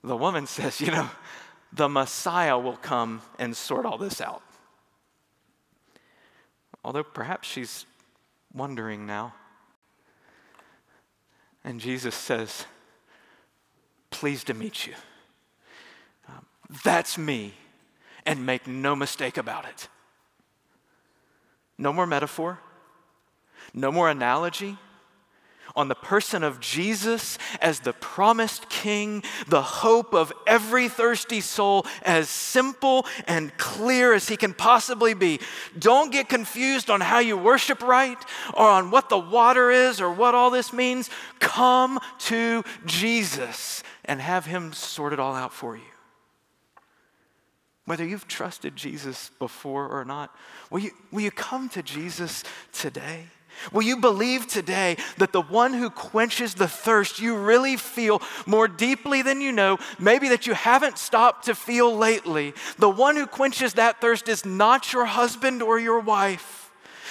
the 0.02 0.16
woman 0.16 0.46
says, 0.46 0.80
You 0.80 0.90
know, 0.90 1.10
the 1.72 1.88
Messiah 1.88 2.58
will 2.58 2.76
come 2.76 3.22
and 3.38 3.56
sort 3.56 3.86
all 3.86 3.98
this 3.98 4.20
out. 4.20 4.42
Although 6.84 7.04
perhaps 7.04 7.48
she's 7.48 7.86
wondering 8.52 9.06
now 9.06 9.34
and 11.66 11.80
Jesus 11.80 12.14
says, 12.14 12.64
Pleased 14.10 14.46
to 14.46 14.54
meet 14.54 14.86
you. 14.86 14.94
Um, 16.28 16.46
that's 16.84 17.18
me. 17.18 17.54
And 18.24 18.46
make 18.46 18.66
no 18.66 18.96
mistake 18.96 19.36
about 19.36 19.66
it. 19.66 19.88
No 21.76 21.92
more 21.92 22.06
metaphor, 22.06 22.60
no 23.74 23.92
more 23.92 24.08
analogy, 24.08 24.78
on 25.76 25.88
the 25.88 25.94
person 25.94 26.42
of 26.42 26.58
Jesus 26.58 27.38
as 27.60 27.80
the 27.80 27.92
promised 27.92 28.68
king, 28.68 29.22
the 29.46 29.62
hope 29.62 30.14
of 30.14 30.32
every 30.46 30.88
thirsty 30.88 31.40
soul, 31.40 31.86
as 32.02 32.28
simple 32.28 33.06
and 33.26 33.56
clear 33.58 34.14
as 34.14 34.28
he 34.28 34.36
can 34.36 34.54
possibly 34.54 35.14
be. 35.14 35.38
Don't 35.78 36.10
get 36.10 36.28
confused 36.28 36.90
on 36.90 37.00
how 37.00 37.18
you 37.18 37.36
worship 37.36 37.82
right 37.82 38.18
or 38.54 38.68
on 38.68 38.90
what 38.90 39.08
the 39.08 39.18
water 39.18 39.70
is 39.70 40.00
or 40.00 40.10
what 40.10 40.34
all 40.34 40.50
this 40.50 40.72
means. 40.72 41.10
Come 41.38 42.00
to 42.20 42.64
Jesus 42.86 43.82
and 44.04 44.20
have 44.20 44.46
him 44.46 44.72
sort 44.72 45.12
it 45.12 45.20
all 45.20 45.34
out 45.34 45.52
for 45.52 45.76
you. 45.76 45.82
Whether 47.84 48.04
you've 48.04 48.26
trusted 48.26 48.74
Jesus 48.74 49.30
before 49.38 49.88
or 49.88 50.04
not, 50.04 50.34
will 50.70 50.80
you, 50.80 50.90
will 51.12 51.20
you 51.20 51.30
come 51.30 51.68
to 51.70 51.82
Jesus 51.82 52.42
today? 52.72 53.26
Will 53.72 53.82
you 53.82 53.98
believe 53.98 54.46
today 54.46 54.96
that 55.18 55.32
the 55.32 55.42
one 55.42 55.74
who 55.74 55.90
quenches 55.90 56.54
the 56.54 56.68
thirst 56.68 57.20
you 57.20 57.36
really 57.36 57.76
feel 57.76 58.22
more 58.46 58.68
deeply 58.68 59.22
than 59.22 59.40
you 59.40 59.52
know, 59.52 59.78
maybe 59.98 60.28
that 60.28 60.46
you 60.46 60.54
haven't 60.54 60.98
stopped 60.98 61.46
to 61.46 61.54
feel 61.54 61.96
lately, 61.96 62.54
the 62.78 62.90
one 62.90 63.16
who 63.16 63.26
quenches 63.26 63.74
that 63.74 64.00
thirst 64.00 64.28
is 64.28 64.44
not 64.44 64.92
your 64.92 65.06
husband 65.06 65.62
or 65.62 65.78
your 65.78 66.00
wife? 66.00 66.65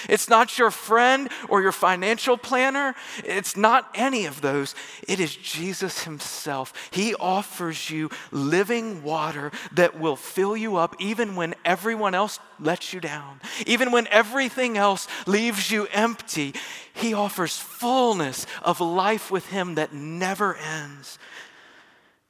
It's 0.09 0.29
not 0.29 0.57
your 0.57 0.71
friend 0.71 1.29
or 1.49 1.61
your 1.61 1.71
financial 1.71 2.37
planner. 2.37 2.95
It's 3.23 3.55
not 3.55 3.89
any 3.95 4.25
of 4.25 4.41
those. 4.41 4.75
It 5.07 5.19
is 5.19 5.35
Jesus 5.35 6.03
Himself. 6.03 6.73
He 6.91 7.15
offers 7.15 7.89
you 7.89 8.09
living 8.31 9.03
water 9.03 9.51
that 9.73 9.99
will 9.99 10.15
fill 10.15 10.55
you 10.55 10.77
up 10.77 10.95
even 10.99 11.35
when 11.35 11.55
everyone 11.63 12.15
else 12.15 12.39
lets 12.59 12.93
you 12.93 12.99
down, 12.99 13.41
even 13.65 13.91
when 13.91 14.07
everything 14.07 14.77
else 14.77 15.07
leaves 15.25 15.71
you 15.71 15.87
empty. 15.91 16.53
He 16.93 17.13
offers 17.13 17.57
fullness 17.57 18.45
of 18.63 18.79
life 18.79 19.31
with 19.31 19.47
Him 19.47 19.75
that 19.75 19.93
never 19.93 20.55
ends. 20.55 21.19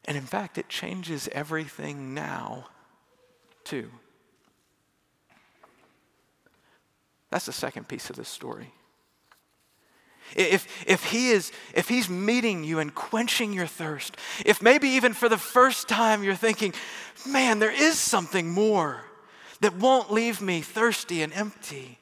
And 0.05 0.17
in 0.17 0.23
fact, 0.23 0.57
it 0.57 0.69
changes 0.69 1.27
everything 1.31 2.13
now, 2.13 2.65
too. 3.63 3.89
That's 7.35 7.47
the 7.47 7.51
second 7.51 7.89
piece 7.89 8.09
of 8.09 8.15
the 8.15 8.23
story. 8.23 8.71
If, 10.37 10.69
if, 10.87 11.03
he 11.03 11.31
is, 11.31 11.51
if 11.73 11.89
he's 11.89 12.07
meeting 12.07 12.63
you 12.63 12.79
and 12.79 12.95
quenching 12.95 13.51
your 13.51 13.67
thirst, 13.67 14.15
if 14.45 14.61
maybe 14.61 14.87
even 14.87 15.11
for 15.11 15.27
the 15.27 15.37
first 15.37 15.89
time 15.89 16.23
you're 16.23 16.33
thinking, 16.33 16.73
man, 17.27 17.59
there 17.59 17.73
is 17.73 17.99
something 17.99 18.49
more 18.49 19.03
that 19.59 19.75
won't 19.75 20.13
leave 20.13 20.39
me 20.39 20.61
thirsty 20.61 21.21
and 21.21 21.33
empty, 21.33 21.99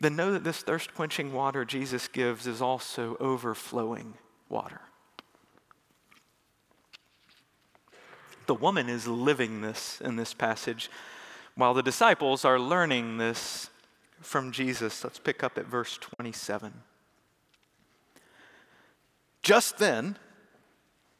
then 0.00 0.16
know 0.16 0.32
that 0.32 0.42
this 0.42 0.62
thirst 0.62 0.92
quenching 0.92 1.32
water 1.32 1.64
Jesus 1.64 2.08
gives 2.08 2.48
is 2.48 2.60
also 2.60 3.16
overflowing 3.20 4.14
water. 4.48 4.80
The 8.46 8.54
woman 8.56 8.88
is 8.88 9.06
living 9.06 9.60
this 9.60 10.00
in 10.00 10.16
this 10.16 10.34
passage 10.34 10.90
while 11.56 11.74
the 11.74 11.82
disciples 11.82 12.44
are 12.44 12.58
learning 12.58 13.18
this 13.18 13.70
from 14.20 14.52
Jesus. 14.52 15.04
Let's 15.04 15.18
pick 15.18 15.42
up 15.44 15.58
at 15.58 15.66
verse 15.66 15.98
27. 15.98 16.72
Just 19.42 19.78
then, 19.78 20.16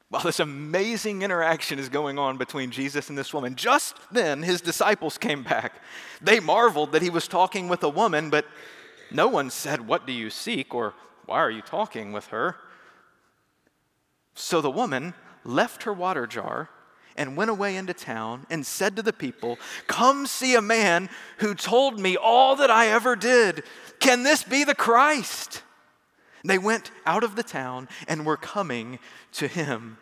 while 0.09 0.23
this 0.23 0.41
amazing 0.41 1.23
interaction 1.23 1.79
is 1.79 1.89
going 1.89 2.19
on 2.19 2.39
between 2.39 2.71
Jesus 2.71 3.09
and 3.09 3.19
this 3.19 3.35
woman, 3.35 3.55
just 3.55 3.97
then 4.11 4.43
his 4.43 4.61
disciples 4.61 5.19
came 5.19 5.43
back. 5.43 5.75
They 6.21 6.41
marveled 6.41 6.93
that 6.93 7.03
he 7.03 7.11
was 7.11 7.29
talking 7.29 7.69
with 7.69 7.83
a 7.83 7.89
woman, 7.89 8.31
but 8.31 8.47
no 9.11 9.29
one 9.29 9.51
said, 9.51 9.87
What 9.87 10.07
do 10.07 10.13
you 10.13 10.31
seek? 10.31 10.75
or 10.75 10.95
Why 11.27 11.39
are 11.39 11.51
you 11.51 11.63
talking 11.63 12.13
with 12.13 12.29
her? 12.29 12.57
So 14.35 14.61
the 14.61 14.71
woman 14.71 15.15
left 15.45 15.85
her 15.85 15.93
water 15.93 16.27
jar 16.27 16.71
and 17.17 17.37
went 17.37 17.51
away 17.51 17.77
into 17.77 17.95
town 17.95 18.47
and 18.51 18.67
said 18.67 18.97
to 18.97 19.03
the 19.03 19.13
people, 19.13 19.59
Come 19.87 20.27
see 20.27 20.55
a 20.55 20.63
man 20.63 21.09
who 21.39 21.55
told 21.55 21.99
me 21.99 22.17
all 22.17 22.57
that 22.57 22.71
I 22.71 22.89
ever 22.89 23.17
did. 23.17 23.65
Can 24.01 24.23
this 24.23 24.43
be 24.43 24.65
the 24.65 24.75
Christ? 24.75 25.63
They 26.45 26.59
went 26.59 26.91
out 27.07 27.25
of 27.25 27.37
the 27.37 27.43
town 27.43 27.89
and 28.07 28.27
were 28.27 28.37
coming 28.37 28.99
to 29.33 29.49
him. 29.49 29.99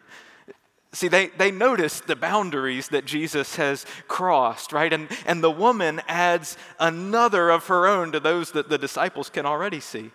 See, 0.95 1.09
they, 1.09 1.29
they 1.29 1.51
noticed 1.51 2.07
the 2.07 2.17
boundaries 2.17 2.89
that 2.89 3.07
Jesus 3.07 3.57
has 3.57 3.87
crossed, 4.09 4.73
right? 4.73 4.93
And, 4.93 5.09
and 5.25 5.43
the 5.43 5.51
woman 5.51 6.03
adds 6.07 6.59
another 6.79 7.49
of 7.49 7.69
her 7.69 7.87
own 7.87 8.13
to 8.13 8.21
those 8.21 8.53
that 8.53 8.69
the 8.69 8.77
disciples 8.77 9.31
can 9.31 9.47
already 9.47 9.81
see. 9.81 10.11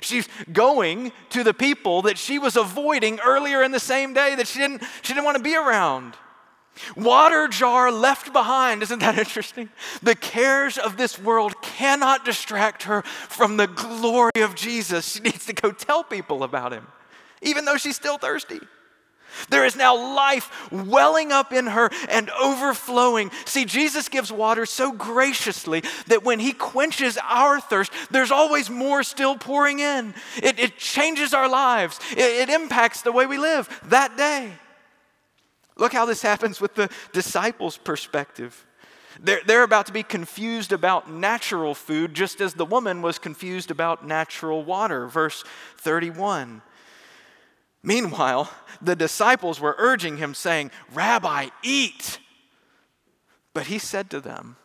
She's 0.00 0.28
going 0.52 1.10
to 1.30 1.42
the 1.42 1.54
people 1.54 2.02
that 2.02 2.16
she 2.16 2.38
was 2.38 2.56
avoiding 2.56 3.18
earlier 3.20 3.62
in 3.62 3.72
the 3.72 3.80
same 3.80 4.14
day 4.14 4.36
that 4.36 4.46
she 4.46 4.60
didn't, 4.60 4.82
she 5.02 5.14
didn't 5.14 5.24
want 5.24 5.36
to 5.36 5.42
be 5.42 5.56
around. 5.56 6.14
Water 6.96 7.48
jar 7.48 7.92
left 7.92 8.32
behind. 8.32 8.82
Isn't 8.82 9.00
that 9.00 9.18
interesting? 9.18 9.68
The 10.02 10.14
cares 10.14 10.78
of 10.78 10.96
this 10.96 11.18
world 11.18 11.60
cannot 11.62 12.24
distract 12.24 12.84
her 12.84 13.02
from 13.02 13.56
the 13.56 13.66
glory 13.66 14.40
of 14.40 14.54
Jesus. 14.54 15.12
She 15.14 15.20
needs 15.20 15.46
to 15.46 15.52
go 15.52 15.72
tell 15.72 16.02
people 16.02 16.42
about 16.42 16.72
him, 16.72 16.86
even 17.42 17.64
though 17.64 17.76
she's 17.76 17.96
still 17.96 18.18
thirsty. 18.18 18.60
There 19.48 19.64
is 19.64 19.76
now 19.76 19.96
life 20.16 20.70
welling 20.72 21.32
up 21.32 21.52
in 21.52 21.66
her 21.66 21.90
and 22.08 22.30
overflowing. 22.30 23.30
See, 23.44 23.64
Jesus 23.64 24.08
gives 24.08 24.32
water 24.32 24.66
so 24.66 24.92
graciously 24.92 25.82
that 26.08 26.24
when 26.24 26.40
he 26.40 26.52
quenches 26.52 27.18
our 27.22 27.60
thirst, 27.60 27.92
there's 28.10 28.32
always 28.32 28.68
more 28.68 29.02
still 29.02 29.36
pouring 29.36 29.78
in. 29.78 30.14
It, 30.42 30.58
it 30.58 30.78
changes 30.78 31.32
our 31.32 31.48
lives, 31.48 32.00
it, 32.12 32.48
it 32.48 32.50
impacts 32.50 33.02
the 33.02 33.12
way 33.12 33.26
we 33.26 33.38
live 33.38 33.68
that 33.86 34.16
day. 34.16 34.52
Look 35.80 35.94
how 35.94 36.04
this 36.04 36.20
happens 36.20 36.60
with 36.60 36.74
the 36.74 36.90
disciples' 37.12 37.78
perspective. 37.78 38.66
They're, 39.18 39.40
they're 39.44 39.62
about 39.62 39.86
to 39.86 39.92
be 39.92 40.02
confused 40.02 40.72
about 40.72 41.10
natural 41.10 41.74
food, 41.74 42.14
just 42.14 42.40
as 42.42 42.54
the 42.54 42.66
woman 42.66 43.00
was 43.00 43.18
confused 43.18 43.70
about 43.70 44.06
natural 44.06 44.62
water. 44.62 45.06
Verse 45.06 45.42
31. 45.78 46.60
Meanwhile, 47.82 48.50
the 48.82 48.94
disciples 48.94 49.58
were 49.58 49.74
urging 49.78 50.18
him, 50.18 50.34
saying, 50.34 50.70
Rabbi, 50.92 51.48
eat. 51.62 52.18
But 53.54 53.66
he 53.66 53.78
said 53.78 54.10
to 54.10 54.20
them, 54.20 54.56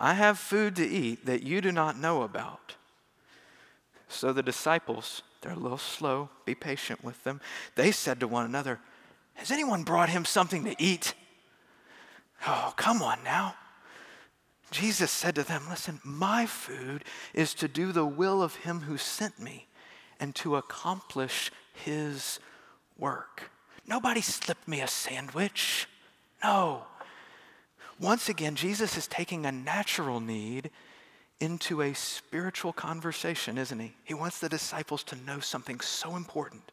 I 0.00 0.14
have 0.14 0.40
food 0.40 0.74
to 0.76 0.86
eat 0.86 1.24
that 1.26 1.44
you 1.44 1.60
do 1.60 1.70
not 1.70 1.96
know 1.96 2.22
about. 2.22 2.74
So 4.08 4.32
the 4.32 4.42
disciples, 4.42 5.22
they're 5.40 5.52
a 5.52 5.56
little 5.56 5.78
slow, 5.78 6.30
be 6.44 6.56
patient 6.56 7.04
with 7.04 7.22
them. 7.22 7.40
They 7.76 7.92
said 7.92 8.18
to 8.20 8.28
one 8.28 8.44
another, 8.44 8.80
Has 9.38 9.52
anyone 9.52 9.84
brought 9.84 10.08
him 10.08 10.24
something 10.24 10.64
to 10.64 10.74
eat? 10.82 11.14
Oh, 12.46 12.74
come 12.76 13.02
on 13.02 13.22
now. 13.22 13.54
Jesus 14.72 15.12
said 15.12 15.36
to 15.36 15.44
them, 15.44 15.62
Listen, 15.70 16.00
my 16.04 16.44
food 16.44 17.04
is 17.32 17.54
to 17.54 17.68
do 17.68 17.92
the 17.92 18.04
will 18.04 18.42
of 18.42 18.56
him 18.56 18.80
who 18.80 18.96
sent 18.96 19.38
me 19.38 19.68
and 20.18 20.34
to 20.34 20.56
accomplish 20.56 21.52
his 21.72 22.40
work. 22.98 23.50
Nobody 23.86 24.20
slipped 24.20 24.66
me 24.66 24.80
a 24.80 24.88
sandwich. 24.88 25.86
No. 26.42 26.82
Once 28.00 28.28
again, 28.28 28.56
Jesus 28.56 28.96
is 28.96 29.06
taking 29.06 29.46
a 29.46 29.52
natural 29.52 30.20
need 30.20 30.70
into 31.38 31.80
a 31.80 31.94
spiritual 31.94 32.72
conversation, 32.72 33.56
isn't 33.56 33.78
he? 33.78 33.94
He 34.02 34.14
wants 34.14 34.40
the 34.40 34.48
disciples 34.48 35.04
to 35.04 35.16
know 35.16 35.38
something 35.38 35.78
so 35.78 36.16
important. 36.16 36.72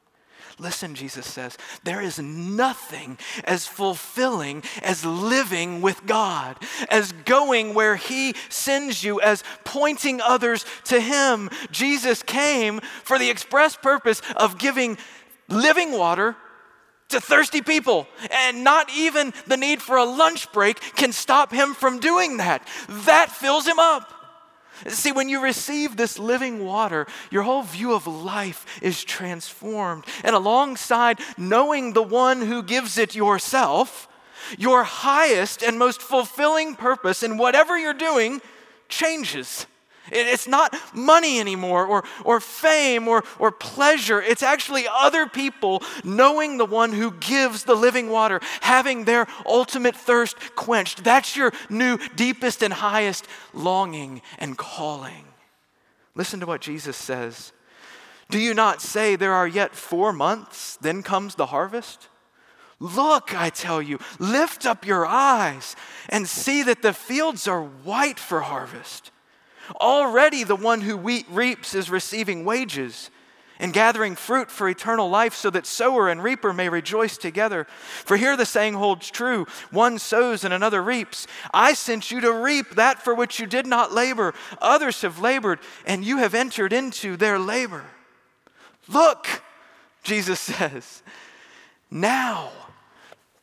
Listen, 0.59 0.95
Jesus 0.95 1.25
says, 1.25 1.57
there 1.83 2.01
is 2.01 2.19
nothing 2.19 3.17
as 3.43 3.67
fulfilling 3.67 4.63
as 4.81 5.05
living 5.05 5.81
with 5.81 6.05
God, 6.05 6.57
as 6.89 7.11
going 7.11 7.73
where 7.73 7.95
He 7.95 8.35
sends 8.49 9.03
you, 9.03 9.19
as 9.21 9.43
pointing 9.63 10.21
others 10.21 10.65
to 10.85 10.99
Him. 10.99 11.49
Jesus 11.71 12.23
came 12.23 12.79
for 13.03 13.19
the 13.19 13.29
express 13.29 13.75
purpose 13.75 14.21
of 14.35 14.57
giving 14.57 14.97
living 15.49 15.91
water 15.91 16.35
to 17.09 17.21
thirsty 17.21 17.61
people. 17.61 18.07
And 18.31 18.63
not 18.63 18.89
even 18.95 19.33
the 19.47 19.57
need 19.57 19.81
for 19.81 19.97
a 19.97 20.05
lunch 20.05 20.51
break 20.51 20.79
can 20.95 21.11
stop 21.11 21.51
him 21.51 21.73
from 21.73 21.99
doing 21.99 22.37
that. 22.37 22.67
That 23.05 23.31
fills 23.31 23.65
him 23.67 23.79
up. 23.79 24.11
See, 24.87 25.11
when 25.11 25.29
you 25.29 25.41
receive 25.41 25.95
this 25.95 26.19
living 26.19 26.65
water, 26.65 27.07
your 27.31 27.43
whole 27.43 27.63
view 27.63 27.93
of 27.93 28.07
life 28.07 28.65
is 28.81 29.03
transformed. 29.03 30.05
And 30.23 30.35
alongside 30.35 31.19
knowing 31.37 31.93
the 31.93 32.03
one 32.03 32.41
who 32.41 32.63
gives 32.63 32.97
it 32.97 33.15
yourself, 33.15 34.07
your 34.57 34.83
highest 34.83 35.63
and 35.63 35.79
most 35.79 36.01
fulfilling 36.01 36.75
purpose 36.75 37.23
in 37.23 37.37
whatever 37.37 37.77
you're 37.77 37.93
doing 37.93 38.41
changes. 38.89 39.65
It's 40.11 40.47
not 40.47 40.75
money 40.93 41.39
anymore 41.39 41.85
or, 41.85 42.03
or 42.23 42.39
fame 42.39 43.07
or, 43.07 43.23
or 43.39 43.51
pleasure. 43.51 44.21
It's 44.21 44.43
actually 44.43 44.85
other 44.89 45.27
people 45.27 45.81
knowing 46.03 46.57
the 46.57 46.65
one 46.65 46.93
who 46.93 47.11
gives 47.11 47.63
the 47.63 47.75
living 47.75 48.09
water, 48.09 48.39
having 48.61 49.05
their 49.05 49.27
ultimate 49.45 49.95
thirst 49.95 50.37
quenched. 50.55 51.03
That's 51.03 51.35
your 51.35 51.51
new, 51.69 51.97
deepest, 52.15 52.61
and 52.61 52.73
highest 52.73 53.27
longing 53.53 54.21
and 54.37 54.57
calling. 54.57 55.25
Listen 56.15 56.39
to 56.39 56.45
what 56.45 56.61
Jesus 56.61 56.95
says. 56.95 57.51
Do 58.29 58.39
you 58.39 58.53
not 58.53 58.81
say 58.81 59.15
there 59.15 59.33
are 59.33 59.47
yet 59.47 59.75
four 59.75 60.11
months, 60.11 60.77
then 60.77 61.03
comes 61.03 61.35
the 61.35 61.47
harvest? 61.47 62.07
Look, 62.79 63.33
I 63.33 63.49
tell 63.49 63.81
you, 63.81 63.99
lift 64.19 64.65
up 64.65 64.85
your 64.85 65.05
eyes 65.05 65.75
and 66.09 66.27
see 66.27 66.63
that 66.63 66.81
the 66.81 66.93
fields 66.93 67.47
are 67.47 67.63
white 67.63 68.19
for 68.19 68.41
harvest. 68.41 69.11
Already 69.75 70.43
the 70.43 70.55
one 70.55 70.81
who 70.81 70.97
reaps 70.97 71.75
is 71.75 71.89
receiving 71.89 72.45
wages 72.45 73.09
and 73.59 73.73
gathering 73.73 74.15
fruit 74.15 74.51
for 74.51 74.67
eternal 74.67 75.09
life, 75.09 75.33
so 75.33 75.49
that 75.49 75.65
sower 75.65 76.09
and 76.09 76.21
reaper 76.21 76.51
may 76.51 76.67
rejoice 76.67 77.17
together. 77.17 77.65
For 78.03 78.17
here 78.17 78.35
the 78.35 78.45
saying 78.45 78.73
holds 78.73 79.09
true 79.09 79.45
one 79.71 79.97
sows 79.97 80.43
and 80.43 80.53
another 80.53 80.83
reaps. 80.83 81.25
I 81.53 81.73
sent 81.73 82.11
you 82.11 82.19
to 82.21 82.33
reap 82.33 82.75
that 82.75 83.01
for 83.01 83.15
which 83.15 83.39
you 83.39 83.47
did 83.47 83.65
not 83.65 83.93
labor. 83.93 84.33
Others 84.61 85.01
have 85.01 85.19
labored, 85.19 85.59
and 85.85 86.03
you 86.03 86.17
have 86.17 86.35
entered 86.35 86.73
into 86.73 87.15
their 87.15 87.39
labor. 87.39 87.85
Look, 88.87 89.41
Jesus 90.03 90.39
says, 90.41 91.01
now 91.89 92.51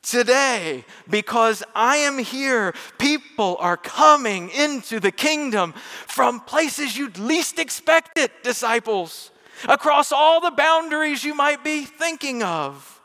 today 0.03 0.85
because 1.09 1.63
I 1.75 1.99
am 1.99 2.19
here. 2.19 2.75
People 2.99 3.57
are 3.61 3.77
coming 3.77 4.51
into 4.51 5.01
the 5.01 5.13
kingdom 5.13 5.73
from 6.07 6.41
places 6.41 6.97
you'd 6.97 7.19
least 7.19 7.59
expect 7.59 8.19
it, 8.19 8.43
disciples, 8.43 9.31
across 9.69 10.13
all 10.13 10.41
the 10.41 10.51
boundaries 10.51 11.25
you 11.25 11.35
might 11.35 11.65
be 11.65 11.85
thinking 11.85 12.43
of. 12.43 13.01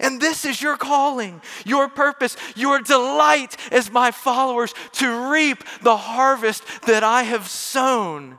And 0.00 0.20
this 0.20 0.44
is 0.44 0.62
your 0.62 0.76
calling, 0.76 1.40
your 1.64 1.88
purpose, 1.88 2.36
your 2.54 2.78
delight 2.80 3.56
as 3.72 3.90
my 3.90 4.10
followers 4.10 4.72
to 4.92 5.32
reap 5.32 5.64
the 5.82 5.96
harvest 5.96 6.62
that 6.82 7.02
I 7.02 7.24
have 7.24 7.48
sown. 7.48 8.38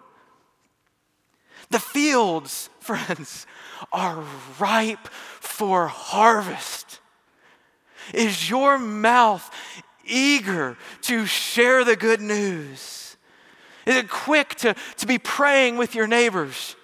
The 1.69 1.79
fields, 1.79 2.69
friends, 2.79 3.45
are 3.91 4.23
ripe 4.59 5.07
for 5.07 5.87
harvest. 5.87 6.88
Is 8.13 8.49
your 8.49 8.77
mouth 8.77 9.49
eager 10.05 10.77
to 11.03 11.25
share 11.25 11.83
the 11.83 11.95
good 11.95 12.21
news? 12.21 13.17
Is 13.85 13.95
it 13.95 14.09
quick 14.09 14.55
to, 14.55 14.75
to 14.97 15.07
be 15.07 15.17
praying 15.17 15.77
with 15.77 15.95
your 15.95 16.07
neighbors? 16.07 16.75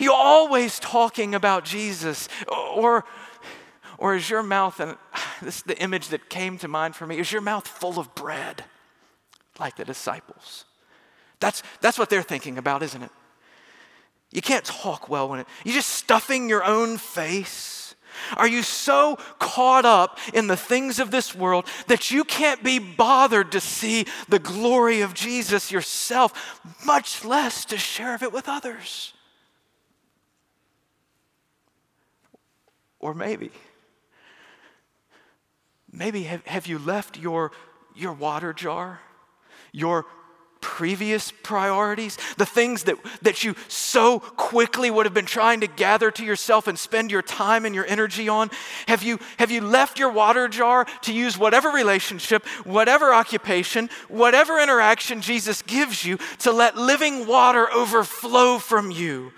Are 0.00 0.04
you 0.04 0.12
always 0.12 0.78
talking 0.78 1.34
about 1.34 1.64
Jesus? 1.64 2.28
Or, 2.48 3.04
or 3.98 4.14
is 4.14 4.28
your 4.28 4.42
mouth, 4.42 4.80
and 4.80 4.96
this 5.42 5.58
is 5.58 5.62
the 5.62 5.78
image 5.78 6.08
that 6.08 6.28
came 6.28 6.58
to 6.58 6.68
mind 6.68 6.96
for 6.96 7.06
me, 7.06 7.18
is 7.18 7.30
your 7.30 7.42
mouth 7.42 7.66
full 7.66 7.98
of 7.98 8.14
bread 8.14 8.64
like 9.58 9.76
the 9.76 9.84
disciples? 9.84 10.64
That's, 11.40 11.62
that's 11.80 11.98
what 11.98 12.10
they're 12.10 12.22
thinking 12.22 12.58
about, 12.58 12.82
isn't 12.82 13.02
it? 13.02 13.10
You 14.32 14.42
can't 14.42 14.64
talk 14.64 15.08
well 15.08 15.28
when 15.28 15.40
it, 15.40 15.46
you're 15.64 15.74
just 15.74 15.90
stuffing 15.90 16.48
your 16.48 16.64
own 16.64 16.96
face. 16.96 17.73
Are 18.36 18.48
you 18.48 18.62
so 18.62 19.16
caught 19.38 19.84
up 19.84 20.18
in 20.32 20.46
the 20.46 20.56
things 20.56 20.98
of 20.98 21.10
this 21.10 21.34
world 21.34 21.66
that 21.86 22.10
you 22.10 22.24
can't 22.24 22.62
be 22.62 22.78
bothered 22.78 23.52
to 23.52 23.60
see 23.60 24.06
the 24.28 24.38
glory 24.38 25.00
of 25.00 25.14
Jesus 25.14 25.70
yourself, 25.70 26.60
much 26.84 27.24
less 27.24 27.64
to 27.66 27.78
share 27.78 28.14
of 28.14 28.22
it 28.22 28.32
with 28.32 28.48
others? 28.48 29.12
Or 33.00 33.12
maybe, 33.14 33.50
maybe 35.92 36.22
have, 36.22 36.46
have 36.46 36.66
you 36.66 36.78
left 36.78 37.18
your, 37.18 37.52
your 37.94 38.14
water 38.14 38.52
jar, 38.52 39.00
your 39.72 40.06
previous 40.64 41.30
priorities, 41.42 42.16
the 42.38 42.46
things 42.46 42.84
that, 42.84 42.96
that 43.20 43.44
you 43.44 43.54
so 43.68 44.18
quickly 44.18 44.90
would 44.90 45.04
have 45.04 45.12
been 45.12 45.26
trying 45.26 45.60
to 45.60 45.66
gather 45.66 46.10
to 46.10 46.24
yourself 46.24 46.66
and 46.66 46.78
spend 46.78 47.10
your 47.10 47.20
time 47.20 47.66
and 47.66 47.74
your 47.74 47.86
energy 47.86 48.30
on? 48.30 48.50
Have 48.88 49.02
you, 49.02 49.20
have 49.36 49.50
you 49.50 49.60
left 49.60 49.98
your 49.98 50.10
water 50.10 50.48
jar 50.48 50.86
to 51.02 51.12
use 51.12 51.36
whatever 51.36 51.68
relationship, 51.68 52.46
whatever 52.64 53.12
occupation, 53.12 53.90
whatever 54.08 54.58
interaction 54.58 55.20
Jesus 55.20 55.60
gives 55.60 56.02
you 56.02 56.18
to 56.38 56.50
let 56.50 56.78
living 56.78 57.26
water 57.26 57.70
overflow 57.70 58.56
from 58.56 58.90
you? 58.90 59.32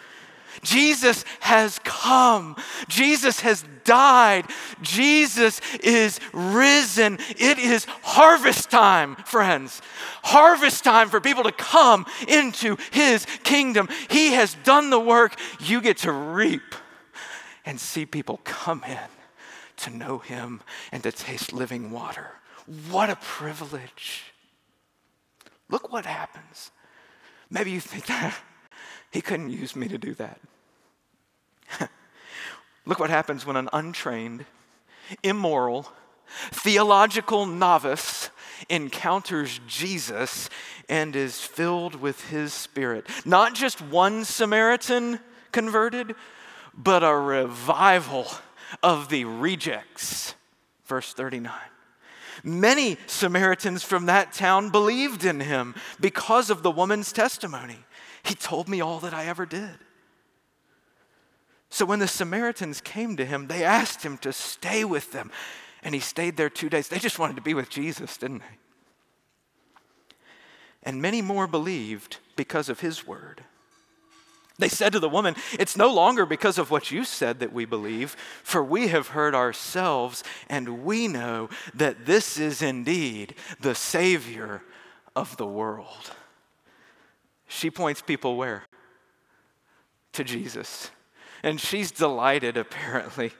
Jesus 0.66 1.24
has 1.40 1.78
come. 1.84 2.56
Jesus 2.88 3.40
has 3.40 3.64
died. 3.84 4.46
Jesus 4.82 5.60
is 5.82 6.18
risen. 6.32 7.18
It 7.38 7.58
is 7.58 7.84
harvest 8.02 8.70
time, 8.70 9.14
friends. 9.16 9.80
Harvest 10.24 10.82
time 10.82 11.08
for 11.08 11.20
people 11.20 11.44
to 11.44 11.52
come 11.52 12.04
into 12.26 12.76
his 12.90 13.26
kingdom. 13.44 13.88
He 14.10 14.32
has 14.32 14.56
done 14.64 14.90
the 14.90 15.00
work. 15.00 15.38
You 15.60 15.80
get 15.80 15.98
to 15.98 16.12
reap 16.12 16.74
and 17.64 17.80
see 17.80 18.04
people 18.04 18.40
come 18.44 18.82
in 18.88 19.08
to 19.76 19.90
know 19.90 20.18
him 20.18 20.62
and 20.90 21.02
to 21.04 21.12
taste 21.12 21.52
living 21.52 21.92
water. 21.92 22.32
What 22.90 23.08
a 23.08 23.16
privilege. 23.16 24.24
Look 25.68 25.92
what 25.92 26.06
happens. 26.06 26.72
Maybe 27.50 27.70
you 27.70 27.80
think 27.80 28.06
that 28.06 28.34
he 29.12 29.20
couldn't 29.20 29.50
use 29.50 29.76
me 29.76 29.86
to 29.88 29.98
do 29.98 30.14
that. 30.14 30.40
Look 32.86 32.98
what 32.98 33.10
happens 33.10 33.44
when 33.44 33.56
an 33.56 33.68
untrained, 33.72 34.44
immoral, 35.22 35.92
theological 36.50 37.46
novice 37.46 38.30
encounters 38.68 39.60
Jesus 39.66 40.48
and 40.88 41.14
is 41.14 41.40
filled 41.40 41.96
with 41.96 42.28
his 42.28 42.52
spirit. 42.52 43.06
Not 43.24 43.54
just 43.54 43.80
one 43.82 44.24
Samaritan 44.24 45.20
converted, 45.52 46.14
but 46.76 47.02
a 47.02 47.14
revival 47.14 48.26
of 48.82 49.08
the 49.08 49.24
rejects. 49.24 50.34
Verse 50.86 51.12
39. 51.12 51.52
Many 52.44 52.96
Samaritans 53.06 53.82
from 53.82 54.06
that 54.06 54.32
town 54.32 54.70
believed 54.70 55.24
in 55.24 55.40
him 55.40 55.74
because 56.00 56.50
of 56.50 56.62
the 56.62 56.70
woman's 56.70 57.12
testimony. 57.12 57.78
He 58.22 58.34
told 58.34 58.68
me 58.68 58.80
all 58.80 59.00
that 59.00 59.14
I 59.14 59.26
ever 59.26 59.46
did. 59.46 59.78
So 61.70 61.84
when 61.84 61.98
the 61.98 62.08
Samaritans 62.08 62.80
came 62.80 63.16
to 63.16 63.24
him, 63.24 63.48
they 63.48 63.64
asked 63.64 64.02
him 64.02 64.18
to 64.18 64.32
stay 64.32 64.84
with 64.84 65.12
them. 65.12 65.30
And 65.82 65.94
he 65.94 66.00
stayed 66.00 66.36
there 66.36 66.50
two 66.50 66.68
days. 66.68 66.88
They 66.88 66.98
just 66.98 67.18
wanted 67.18 67.36
to 67.36 67.42
be 67.42 67.54
with 67.54 67.70
Jesus, 67.70 68.16
didn't 68.16 68.38
they? 68.38 68.58
And 70.82 71.02
many 71.02 71.22
more 71.22 71.46
believed 71.46 72.18
because 72.36 72.68
of 72.68 72.80
his 72.80 73.06
word. 73.06 73.42
They 74.58 74.68
said 74.68 74.92
to 74.92 75.00
the 75.00 75.08
woman, 75.08 75.36
It's 75.58 75.76
no 75.76 75.92
longer 75.92 76.24
because 76.24 76.56
of 76.56 76.70
what 76.70 76.90
you 76.90 77.04
said 77.04 77.40
that 77.40 77.52
we 77.52 77.64
believe, 77.64 78.16
for 78.42 78.64
we 78.64 78.88
have 78.88 79.08
heard 79.08 79.34
ourselves, 79.34 80.24
and 80.48 80.84
we 80.84 81.08
know 81.08 81.50
that 81.74 82.06
this 82.06 82.38
is 82.38 82.62
indeed 82.62 83.34
the 83.60 83.74
Savior 83.74 84.62
of 85.14 85.36
the 85.36 85.46
world. 85.46 86.12
She 87.48 87.70
points 87.70 88.00
people 88.00 88.36
where? 88.36 88.64
To 90.14 90.24
Jesus. 90.24 90.90
And 91.42 91.60
she's 91.60 91.90
delighted, 91.90 92.56
apparently, 92.56 93.32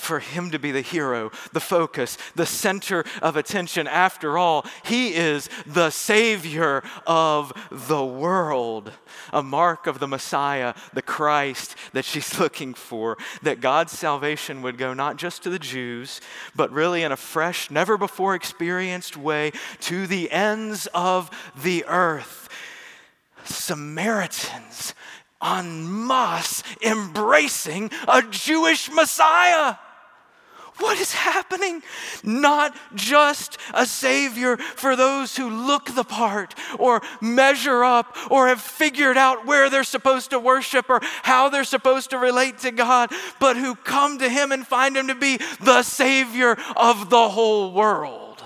for 0.00 0.18
him 0.18 0.50
to 0.50 0.58
be 0.58 0.72
the 0.72 0.80
hero, 0.80 1.30
the 1.52 1.60
focus, 1.60 2.16
the 2.34 2.46
center 2.46 3.04
of 3.22 3.36
attention. 3.36 3.86
After 3.86 4.38
all, 4.38 4.64
he 4.84 5.14
is 5.14 5.48
the 5.66 5.90
Savior 5.90 6.82
of 7.06 7.52
the 7.70 8.04
world, 8.04 8.92
a 9.32 9.42
mark 9.42 9.86
of 9.86 9.98
the 9.98 10.08
Messiah, 10.08 10.74
the 10.94 11.02
Christ 11.02 11.76
that 11.92 12.04
she's 12.04 12.38
looking 12.40 12.74
for, 12.74 13.18
that 13.42 13.60
God's 13.60 13.92
salvation 13.92 14.62
would 14.62 14.78
go 14.78 14.94
not 14.94 15.16
just 15.16 15.42
to 15.42 15.50
the 15.50 15.58
Jews, 15.58 16.20
but 16.56 16.72
really 16.72 17.02
in 17.02 17.12
a 17.12 17.16
fresh, 17.16 17.70
never 17.70 17.98
before 17.98 18.34
experienced 18.34 19.16
way 19.16 19.52
to 19.80 20.06
the 20.06 20.30
ends 20.30 20.88
of 20.94 21.30
the 21.62 21.84
earth. 21.86 22.48
Samaritans 23.44 24.94
en 25.42 26.06
masse 26.06 26.62
embracing 26.82 27.90
a 28.06 28.22
Jewish 28.22 28.90
Messiah. 28.90 29.76
What 30.80 30.98
is 30.98 31.12
happening? 31.12 31.82
Not 32.24 32.74
just 32.94 33.58
a 33.74 33.84
Savior 33.84 34.56
for 34.56 34.96
those 34.96 35.36
who 35.36 35.50
look 35.50 35.94
the 35.94 36.04
part 36.04 36.54
or 36.78 37.02
measure 37.20 37.84
up 37.84 38.16
or 38.30 38.48
have 38.48 38.62
figured 38.62 39.18
out 39.18 39.46
where 39.46 39.68
they're 39.68 39.84
supposed 39.84 40.30
to 40.30 40.38
worship 40.38 40.88
or 40.88 41.00
how 41.22 41.50
they're 41.50 41.64
supposed 41.64 42.10
to 42.10 42.18
relate 42.18 42.58
to 42.60 42.70
God, 42.70 43.10
but 43.38 43.56
who 43.56 43.74
come 43.74 44.18
to 44.18 44.28
Him 44.28 44.52
and 44.52 44.66
find 44.66 44.96
Him 44.96 45.08
to 45.08 45.14
be 45.14 45.38
the 45.60 45.82
Savior 45.82 46.56
of 46.76 47.10
the 47.10 47.28
whole 47.28 47.72
world. 47.72 48.42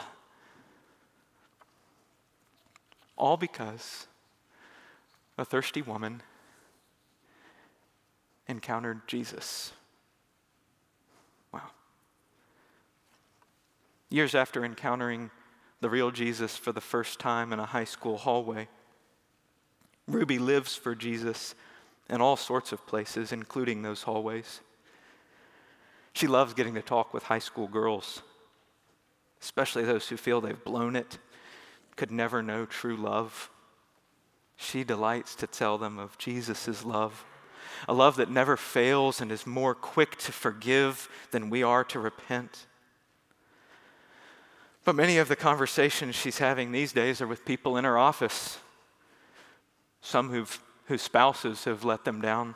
All 3.17 3.37
because 3.37 4.09
a 5.39 5.45
thirsty 5.45 5.83
woman 5.83 6.23
encountered 8.49 9.07
Jesus. 9.07 9.73
Wow. 11.53 11.71
Years 14.11 14.35
after 14.35 14.65
encountering 14.65 15.31
the 15.81 15.91
real 15.91 16.11
Jesus 16.11 16.57
for 16.57 16.73
the 16.73 16.81
first 16.81 17.19
time 17.19 17.53
in 17.53 17.59
a 17.59 17.67
high 17.67 17.85
school 17.85 18.19
hallway, 18.19 18.69
Ruby 20.07 20.39
lives 20.39 20.77
for 20.77 20.95
Jesus 20.95 21.55
in 22.11 22.21
all 22.21 22.37
sorts 22.37 22.73
of 22.73 22.87
places, 22.87 23.33
including 23.33 23.83
those 23.83 24.03
hallways. 24.03 24.61
She 26.13 26.27
loves 26.27 26.55
getting 26.55 26.75
to 26.75 26.83
talk 26.83 27.15
with 27.15 27.25
high 27.25 27.39
school 27.39 27.67
girls, 27.67 28.23
especially 29.41 29.85
those 29.85 30.09
who 30.09 30.17
feel 30.17 30.41
they've 30.41 30.65
blown 30.65 30.97
it, 30.97 31.19
could 31.97 32.11
never 32.11 32.43
know 32.43 32.67
true 32.67 32.97
love. 32.97 33.51
She 34.57 34.85
delights 34.85 35.35
to 35.37 35.47
tell 35.47 35.79
them 35.79 35.99
of 35.99 36.19
Jesus' 36.19 36.85
love 36.85 37.25
a 37.89 37.95
love 37.95 38.17
that 38.17 38.31
never 38.31 38.57
fails 38.57 39.21
and 39.21 39.31
is 39.33 39.47
more 39.47 39.75
quick 39.75 40.17
to 40.19 40.33
forgive 40.33 41.09
than 41.31 41.51
we 41.51 41.63
are 41.63 41.85
to 41.85 41.99
repent. 41.99 42.67
But 44.85 44.95
many 44.95 45.17
of 45.17 45.29
the 45.29 45.37
conversations 45.37 46.15
she's 46.15 46.39
having 46.39 46.71
these 46.71 46.93
days 46.93 47.21
are 47.21 47.27
with 47.27 47.47
people 47.47 47.77
in 47.77 47.85
her 47.85 47.97
office, 47.97 48.59
some 50.03 50.29
who've, 50.29 50.61
whose 50.87 51.03
spouses 51.03 51.65
have 51.65 51.85
let 51.85 52.05
them 52.05 52.21
down. 52.21 52.55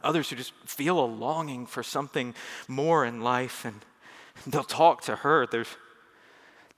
Others 0.00 0.30
who 0.30 0.36
just 0.36 0.54
feel 0.64 0.98
a 0.98 1.06
longing 1.06 1.66
for 1.66 1.82
something 1.82 2.34
more 2.66 3.04
in 3.04 3.20
life, 3.20 3.64
and 3.64 3.84
they'll 4.46 4.64
talk 4.64 5.02
to 5.02 5.16
her. 5.16 5.46
There's, 5.46 5.68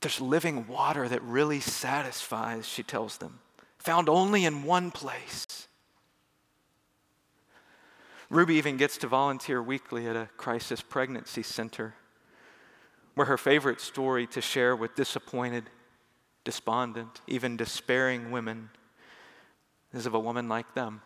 there's 0.00 0.20
living 0.20 0.66
water 0.66 1.08
that 1.08 1.22
really 1.22 1.60
satisfies, 1.60 2.66
she 2.66 2.82
tells 2.82 3.18
them, 3.18 3.38
found 3.78 4.08
only 4.08 4.44
in 4.44 4.64
one 4.64 4.90
place. 4.90 5.68
Ruby 8.30 8.54
even 8.54 8.76
gets 8.76 8.98
to 8.98 9.06
volunteer 9.06 9.62
weekly 9.62 10.06
at 10.06 10.16
a 10.16 10.28
crisis 10.36 10.80
pregnancy 10.80 11.42
center, 11.42 11.94
where 13.14 13.26
her 13.26 13.38
favorite 13.38 13.80
story 13.80 14.26
to 14.28 14.40
share 14.40 14.74
with 14.74 14.94
disappointed, 14.94 15.70
despondent, 16.42 17.20
even 17.26 17.56
despairing 17.56 18.30
women 18.30 18.70
is 19.92 20.06
of 20.06 20.14
a 20.14 20.20
woman 20.20 20.48
like 20.48 20.74
them. 20.74 21.02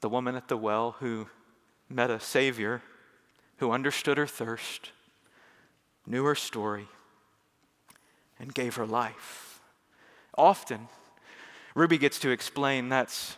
The 0.00 0.08
woman 0.08 0.36
at 0.36 0.48
the 0.48 0.56
well 0.56 0.96
who 1.00 1.28
met 1.88 2.10
a 2.10 2.20
Savior 2.20 2.82
who 3.58 3.70
understood 3.70 4.18
her 4.18 4.26
thirst, 4.26 4.92
knew 6.06 6.24
her 6.24 6.34
story, 6.34 6.88
and 8.38 8.52
gave 8.52 8.76
her 8.76 8.86
life. 8.86 9.60
Often, 10.36 10.88
Ruby 11.74 11.98
gets 11.98 12.18
to 12.20 12.30
explain 12.30 12.88
that's 12.88 13.36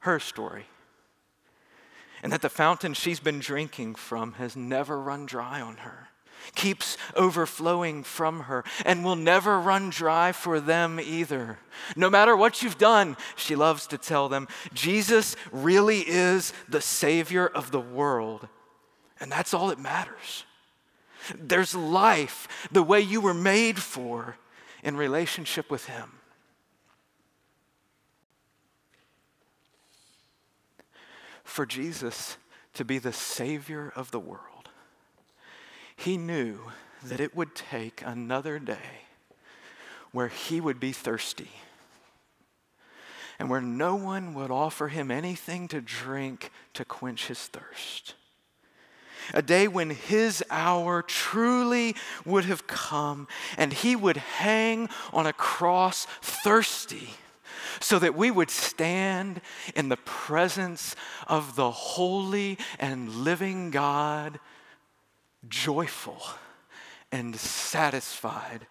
her 0.00 0.18
story 0.18 0.66
and 2.24 2.32
that 2.32 2.40
the 2.40 2.48
fountain 2.48 2.94
she's 2.94 3.20
been 3.20 3.38
drinking 3.38 3.94
from 3.94 4.32
has 4.32 4.56
never 4.56 4.98
run 4.98 5.26
dry 5.26 5.60
on 5.60 5.76
her, 5.76 6.08
keeps 6.54 6.96
overflowing 7.14 8.02
from 8.02 8.40
her, 8.40 8.64
and 8.86 9.04
will 9.04 9.14
never 9.14 9.60
run 9.60 9.90
dry 9.90 10.32
for 10.32 10.58
them 10.58 10.98
either. 10.98 11.58
No 11.96 12.08
matter 12.08 12.34
what 12.34 12.62
you've 12.62 12.78
done, 12.78 13.18
she 13.36 13.54
loves 13.54 13.86
to 13.88 13.98
tell 13.98 14.30
them, 14.30 14.48
Jesus 14.72 15.36
really 15.52 15.98
is 15.98 16.54
the 16.66 16.80
Savior 16.80 17.46
of 17.46 17.70
the 17.72 17.80
world, 17.80 18.48
and 19.20 19.30
that's 19.30 19.52
all 19.52 19.68
that 19.68 19.78
matters. 19.78 20.44
There's 21.38 21.74
life 21.74 22.68
the 22.72 22.82
way 22.82 23.02
you 23.02 23.20
were 23.20 23.34
made 23.34 23.78
for 23.78 24.36
in 24.82 24.96
relationship 24.96 25.70
with 25.70 25.84
Him. 25.84 26.10
For 31.54 31.64
Jesus 31.64 32.36
to 32.72 32.84
be 32.84 32.98
the 32.98 33.12
Savior 33.12 33.92
of 33.94 34.10
the 34.10 34.18
world, 34.18 34.70
he 35.94 36.16
knew 36.16 36.58
that 37.04 37.20
it 37.20 37.36
would 37.36 37.54
take 37.54 38.02
another 38.04 38.58
day 38.58 39.06
where 40.10 40.26
he 40.26 40.60
would 40.60 40.80
be 40.80 40.90
thirsty 40.90 41.52
and 43.38 43.48
where 43.48 43.60
no 43.60 43.94
one 43.94 44.34
would 44.34 44.50
offer 44.50 44.88
him 44.88 45.12
anything 45.12 45.68
to 45.68 45.80
drink 45.80 46.50
to 46.72 46.84
quench 46.84 47.28
his 47.28 47.46
thirst. 47.46 48.16
A 49.32 49.40
day 49.40 49.68
when 49.68 49.90
his 49.90 50.42
hour 50.50 51.02
truly 51.02 51.94
would 52.24 52.46
have 52.46 52.66
come 52.66 53.28
and 53.56 53.72
he 53.72 53.94
would 53.94 54.16
hang 54.16 54.88
on 55.12 55.28
a 55.28 55.32
cross 55.32 56.08
thirsty 56.20 57.10
so 57.80 57.98
that 57.98 58.14
we 58.14 58.30
would 58.30 58.50
stand 58.50 59.40
in 59.74 59.88
the 59.88 59.96
presence 59.96 60.94
of 61.26 61.56
the 61.56 61.70
holy 61.70 62.58
and 62.78 63.08
living 63.10 63.70
God, 63.70 64.40
joyful 65.48 66.22
and 67.12 67.36
satisfied 67.36 68.66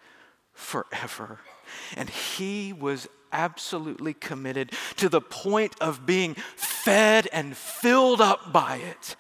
forever. 0.54 1.40
And 1.96 2.10
he 2.10 2.74
was 2.74 3.08
absolutely 3.32 4.14
committed 4.14 4.72
to 4.98 5.10
the 5.10 5.22
point 5.22 5.76
of 5.82 6.06
being 6.06 6.36
fed 6.56 7.28
and 7.34 7.58
filled 7.58 8.22
up 8.22 8.54
by 8.54 8.78
it 8.78 9.16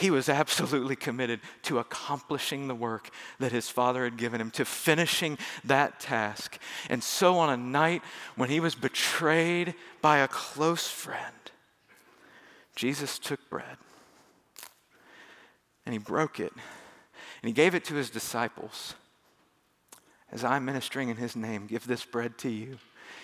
he 0.00 0.10
was 0.10 0.28
absolutely 0.28 0.96
committed 0.96 1.40
to 1.62 1.78
accomplishing 1.78 2.68
the 2.68 2.74
work 2.74 3.10
that 3.38 3.52
his 3.52 3.68
father 3.68 4.04
had 4.04 4.16
given 4.16 4.40
him, 4.40 4.50
to 4.52 4.64
finishing 4.64 5.38
that 5.64 6.00
task. 6.00 6.58
And 6.88 7.02
so, 7.02 7.38
on 7.38 7.50
a 7.50 7.56
night 7.56 8.02
when 8.36 8.48
he 8.48 8.60
was 8.60 8.74
betrayed 8.74 9.74
by 10.00 10.18
a 10.18 10.28
close 10.28 10.88
friend, 10.88 11.34
Jesus 12.74 13.18
took 13.18 13.48
bread 13.50 13.76
and 15.84 15.92
he 15.92 15.98
broke 15.98 16.40
it 16.40 16.52
and 17.42 17.48
he 17.48 17.52
gave 17.52 17.74
it 17.74 17.84
to 17.86 17.94
his 17.94 18.10
disciples. 18.10 18.94
As 20.32 20.44
I'm 20.44 20.64
ministering 20.64 21.08
in 21.08 21.16
his 21.16 21.34
name, 21.34 21.66
give 21.66 21.86
this 21.86 22.04
bread 22.04 22.38
to 22.38 22.48
you. 22.48 22.78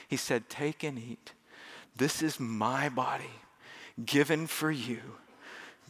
He 0.08 0.16
said, 0.16 0.48
Take 0.48 0.82
and 0.82 0.98
eat. 0.98 1.32
This 1.96 2.20
is 2.20 2.40
my 2.40 2.88
body 2.88 3.30
given 4.04 4.46
for 4.46 4.70
you. 4.70 5.00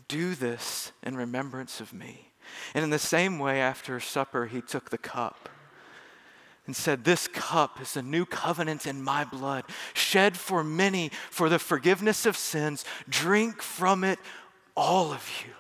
Do 0.09 0.35
this 0.35 0.93
in 1.03 1.17
remembrance 1.17 1.81
of 1.81 1.93
me. 1.93 2.33
And 2.75 2.85
in 2.85 2.91
the 2.91 2.99
same 2.99 3.39
way, 3.39 3.61
after 3.61 3.99
supper, 3.99 4.47
he 4.47 4.61
took 4.61 4.91
the 4.91 4.99
cup 4.99 5.49
and 6.67 6.77
said, 6.77 7.05
This 7.05 7.27
cup 7.29 7.81
is 7.81 7.97
a 7.97 8.03
new 8.03 8.25
covenant 8.25 8.87
in 8.87 9.03
my 9.03 9.25
blood, 9.25 9.65
shed 9.95 10.37
for 10.37 10.63
many 10.63 11.11
for 11.31 11.49
the 11.49 11.59
forgiveness 11.59 12.27
of 12.27 12.37
sins. 12.37 12.85
Drink 13.09 13.63
from 13.63 14.05
it, 14.05 14.19
all 14.77 15.13
of 15.13 15.29
you. 15.45 15.53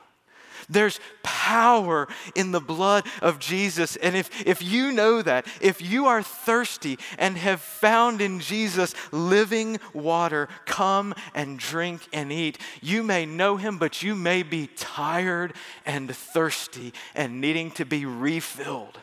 There's 0.69 1.01
power 1.23 2.09
in 2.35 2.53
the 2.53 2.61
blood 2.61 3.07
of 3.23 3.39
Jesus. 3.39 3.97
And 3.97 4.17
if, 4.17 4.47
if 4.47 4.63
you 4.63 4.93
know 4.93 5.23
that, 5.23 5.47
if 5.61 5.81
you 5.81 6.07
are 6.07 6.23
thirsty 6.23 6.99
and 7.19 7.37
have 7.39 7.61
found 7.61 8.21
in 8.21 8.41
Jesus 8.41 8.95
living 9.13 9.79
water, 9.93 10.49
come 10.65 11.15
and 11.35 11.59
drink 11.59 12.09
and 12.13 12.33
eat. 12.33 12.59
You 12.83 13.03
may 13.03 13.27
know 13.27 13.57
him, 13.57 13.79
but 13.79 14.03
you 14.03 14.15
may 14.15 14.43
be 14.43 14.69
tired 14.77 15.55
and 15.85 16.15
thirsty 16.15 16.93
and 17.15 17.41
needing 17.41 17.71
to 17.73 17.85
be 17.85 18.05
refilled. 18.05 18.99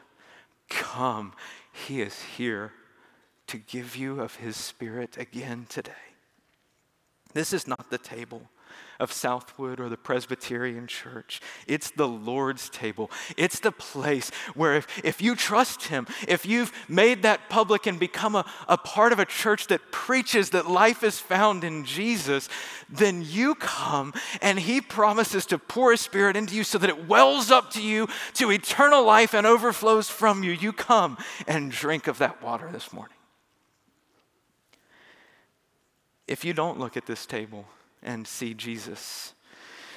Come 0.69 1.33
he 1.73 2.01
is 2.01 2.21
here 2.37 2.71
to 3.47 3.57
give 3.57 3.95
you 3.95 4.21
of 4.21 4.35
His 4.35 4.55
Spirit 4.55 5.17
again 5.17 5.65
today. 5.67 5.91
This 7.33 7.51
is 7.51 7.67
not 7.67 7.89
the 7.89 7.97
table 7.97 8.43
of 8.99 9.11
Southwood 9.11 9.79
or 9.79 9.89
the 9.89 9.97
Presbyterian 9.97 10.87
Church. 10.87 11.41
It's 11.67 11.91
the 11.91 12.07
Lord's 12.07 12.69
table. 12.69 13.11
It's 13.37 13.59
the 13.59 13.71
place 13.71 14.29
where 14.53 14.75
if, 14.75 14.87
if 15.03 15.21
you 15.21 15.35
trust 15.35 15.87
Him, 15.87 16.07
if 16.27 16.45
you've 16.45 16.71
made 16.87 17.23
that 17.23 17.49
public 17.49 17.85
and 17.85 17.99
become 17.99 18.35
a, 18.35 18.45
a 18.67 18.77
part 18.77 19.11
of 19.11 19.19
a 19.19 19.25
church 19.25 19.67
that 19.67 19.91
preaches 19.91 20.51
that 20.51 20.69
life 20.69 21.03
is 21.03 21.19
found 21.19 21.63
in 21.63 21.85
Jesus, 21.85 22.49
then 22.89 23.23
you 23.25 23.55
come 23.55 24.13
and 24.41 24.59
He 24.59 24.79
promises 24.81 25.45
to 25.47 25.57
pour 25.57 25.91
His 25.91 26.01
Spirit 26.01 26.35
into 26.35 26.55
you 26.55 26.63
so 26.63 26.77
that 26.77 26.89
it 26.89 27.07
wells 27.07 27.51
up 27.51 27.71
to 27.71 27.81
you 27.81 28.07
to 28.35 28.51
eternal 28.51 29.03
life 29.03 29.33
and 29.33 29.45
overflows 29.45 30.09
from 30.09 30.43
you. 30.43 30.51
You 30.51 30.71
come 30.71 31.17
and 31.47 31.71
drink 31.71 32.07
of 32.07 32.19
that 32.19 32.41
water 32.41 32.69
this 32.71 32.93
morning. 32.93 33.17
If 36.27 36.45
you 36.45 36.53
don't 36.53 36.79
look 36.79 36.95
at 36.95 37.05
this 37.05 37.25
table, 37.25 37.65
and 38.03 38.27
see 38.27 38.53
Jesus. 38.53 39.33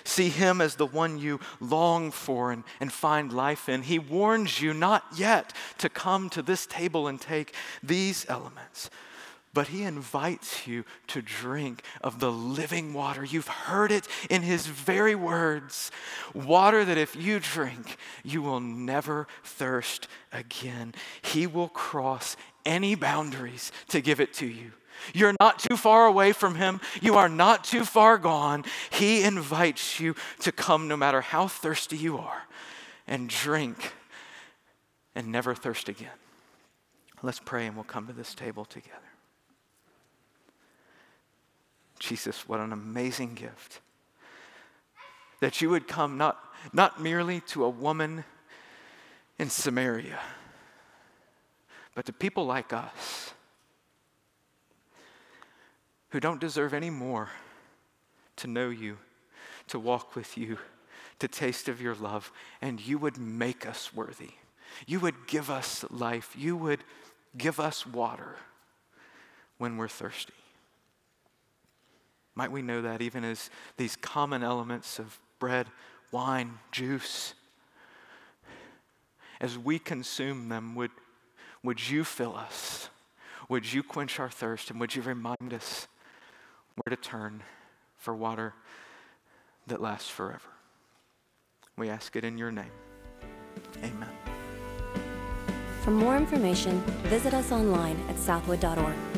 See 0.04 0.28
him 0.28 0.61
as 0.61 0.76
the 0.76 0.86
one 0.86 1.18
you 1.18 1.40
long 1.59 2.12
for 2.12 2.52
and, 2.52 2.62
and 2.78 2.92
find 2.92 3.32
life 3.32 3.68
in. 3.68 3.82
He 3.82 3.98
warns 3.98 4.61
you 4.61 4.72
not 4.72 5.04
yet 5.16 5.52
to 5.78 5.88
come 5.88 6.30
to 6.30 6.42
this 6.42 6.64
table 6.64 7.09
and 7.09 7.20
take 7.20 7.54
these 7.82 8.24
elements, 8.28 8.88
but 9.52 9.68
he 9.68 9.82
invites 9.82 10.64
you 10.68 10.84
to 11.09 11.22
drink 11.22 11.82
of 12.02 12.20
the 12.20 12.30
living 12.30 12.94
water. 12.94 13.24
You've 13.24 13.48
heard 13.48 13.90
it 13.90 14.07
in 14.30 14.42
his 14.42 14.68
very 14.68 15.16
words 15.16 15.90
water 16.34 16.84
that 16.84 16.98
if 16.98 17.16
you 17.16 17.40
drink, 17.40 17.96
you 18.22 18.42
will 18.42 18.61
never 18.61 19.26
thirst 19.42 20.07
again. 20.32 20.94
He 21.20 21.48
will 21.48 21.68
cross 21.68 22.36
any 22.64 22.94
boundaries 22.94 23.72
to 23.88 24.00
give 24.00 24.20
it 24.20 24.32
to 24.34 24.46
you. 24.46 24.70
You're 25.14 25.34
not 25.40 25.59
too 25.59 25.76
far 25.76 26.07
away 26.07 26.32
from 26.32 26.55
Him. 26.55 26.80
You 27.01 27.16
are 27.16 27.28
not 27.28 27.64
too 27.64 27.84
far 27.84 28.18
gone. 28.18 28.64
He 28.90 29.22
invites 29.22 30.01
you 30.01 30.14
to 30.40 30.53
come 30.53 30.88
no 30.88 30.97
matter 30.97 31.20
how 31.20 31.49
thirsty 31.49 31.97
you 31.97 32.18
are 32.18 32.42
and 33.07 33.28
drink 33.28 33.92
and 35.14 35.28
never 35.28 35.55
thirst 35.55 35.88
again. 35.88 36.09
Let's 37.22 37.40
pray 37.40 37.66
and 37.66 37.74
we'll 37.74 37.84
come 37.84 38.07
to 38.07 38.12
this 38.12 38.34
table 38.34 38.64
together. 38.64 39.01
Jesus, 41.99 42.47
what 42.49 42.61
an 42.61 42.72
amazing 42.72 43.34
gift. 43.34 43.80
That 45.40 45.61
you 45.61 45.70
would 45.70 45.88
come 45.88 46.18
not, 46.18 46.38
not 46.72 47.01
merely 47.01 47.40
to 47.49 47.64
a 47.64 47.70
woman 47.70 48.24
in 49.38 49.51
Samaria, 49.51 50.18
but 51.94 52.07
to 52.07 52.12
people 52.12 52.47
like 52.47 52.72
us 52.72 53.32
who 56.11 56.20
don't 56.20 56.40
deserve 56.40 56.72
any 56.72 56.90
more 56.90 57.30
to 58.36 58.46
know 58.46 58.68
you, 58.68 58.98
to 59.68 59.78
walk 59.78 60.14
with 60.14 60.36
you, 60.36 60.59
to 61.18 61.28
taste 61.28 61.68
of 61.68 61.80
your 61.80 61.94
love, 61.94 62.30
and 62.61 62.80
you 62.80 62.98
would 62.98 63.18
make 63.18 63.66
us 63.66 63.94
worthy. 63.94 64.30
You 64.86 65.00
would 65.00 65.26
give 65.26 65.50
us 65.50 65.84
life. 65.90 66.34
You 66.36 66.57
would 66.57 66.84
give 67.36 67.59
us 67.59 67.86
water 67.86 68.36
when 69.59 69.76
we're 69.76 69.88
thirsty. 69.88 70.34
Might 72.34 72.52
we 72.52 72.61
know 72.61 72.82
that 72.82 73.00
even 73.00 73.24
as 73.24 73.48
these 73.78 73.96
common 73.96 74.42
elements 74.42 74.98
of 74.98 75.18
bread, 75.38 75.68
wine, 76.12 76.59
juice, 76.70 77.34
as 79.40 79.59
we 79.59 79.78
consume 79.78 80.48
them, 80.50 80.74
would, 80.74 80.90
would 81.62 81.88
you 81.88 82.04
fill 82.04 82.36
us? 82.36 82.90
Would 83.48 83.72
you 83.72 83.82
quench 83.82 84.20
our 84.20 84.28
thirst? 84.28 84.70
And 84.70 84.78
would 84.80 84.94
you 84.94 85.02
remind 85.02 85.54
us 85.54 85.88
where 86.77 86.97
to 86.97 87.03
turn 87.03 87.43
for 87.97 88.14
water 88.14 88.55
that 89.66 89.81
lasts 89.81 90.09
forever. 90.09 90.51
We 91.77 91.89
ask 91.89 92.16
it 92.16 92.24
in 92.24 92.39
your 92.39 92.51
name. 92.51 92.70
Amen. 93.79 94.11
For 95.83 95.91
more 95.91 96.16
information, 96.16 96.81
visit 97.05 97.35
us 97.35 97.53
online 97.53 97.97
at 98.09 98.18
southwood.org. 98.18 99.15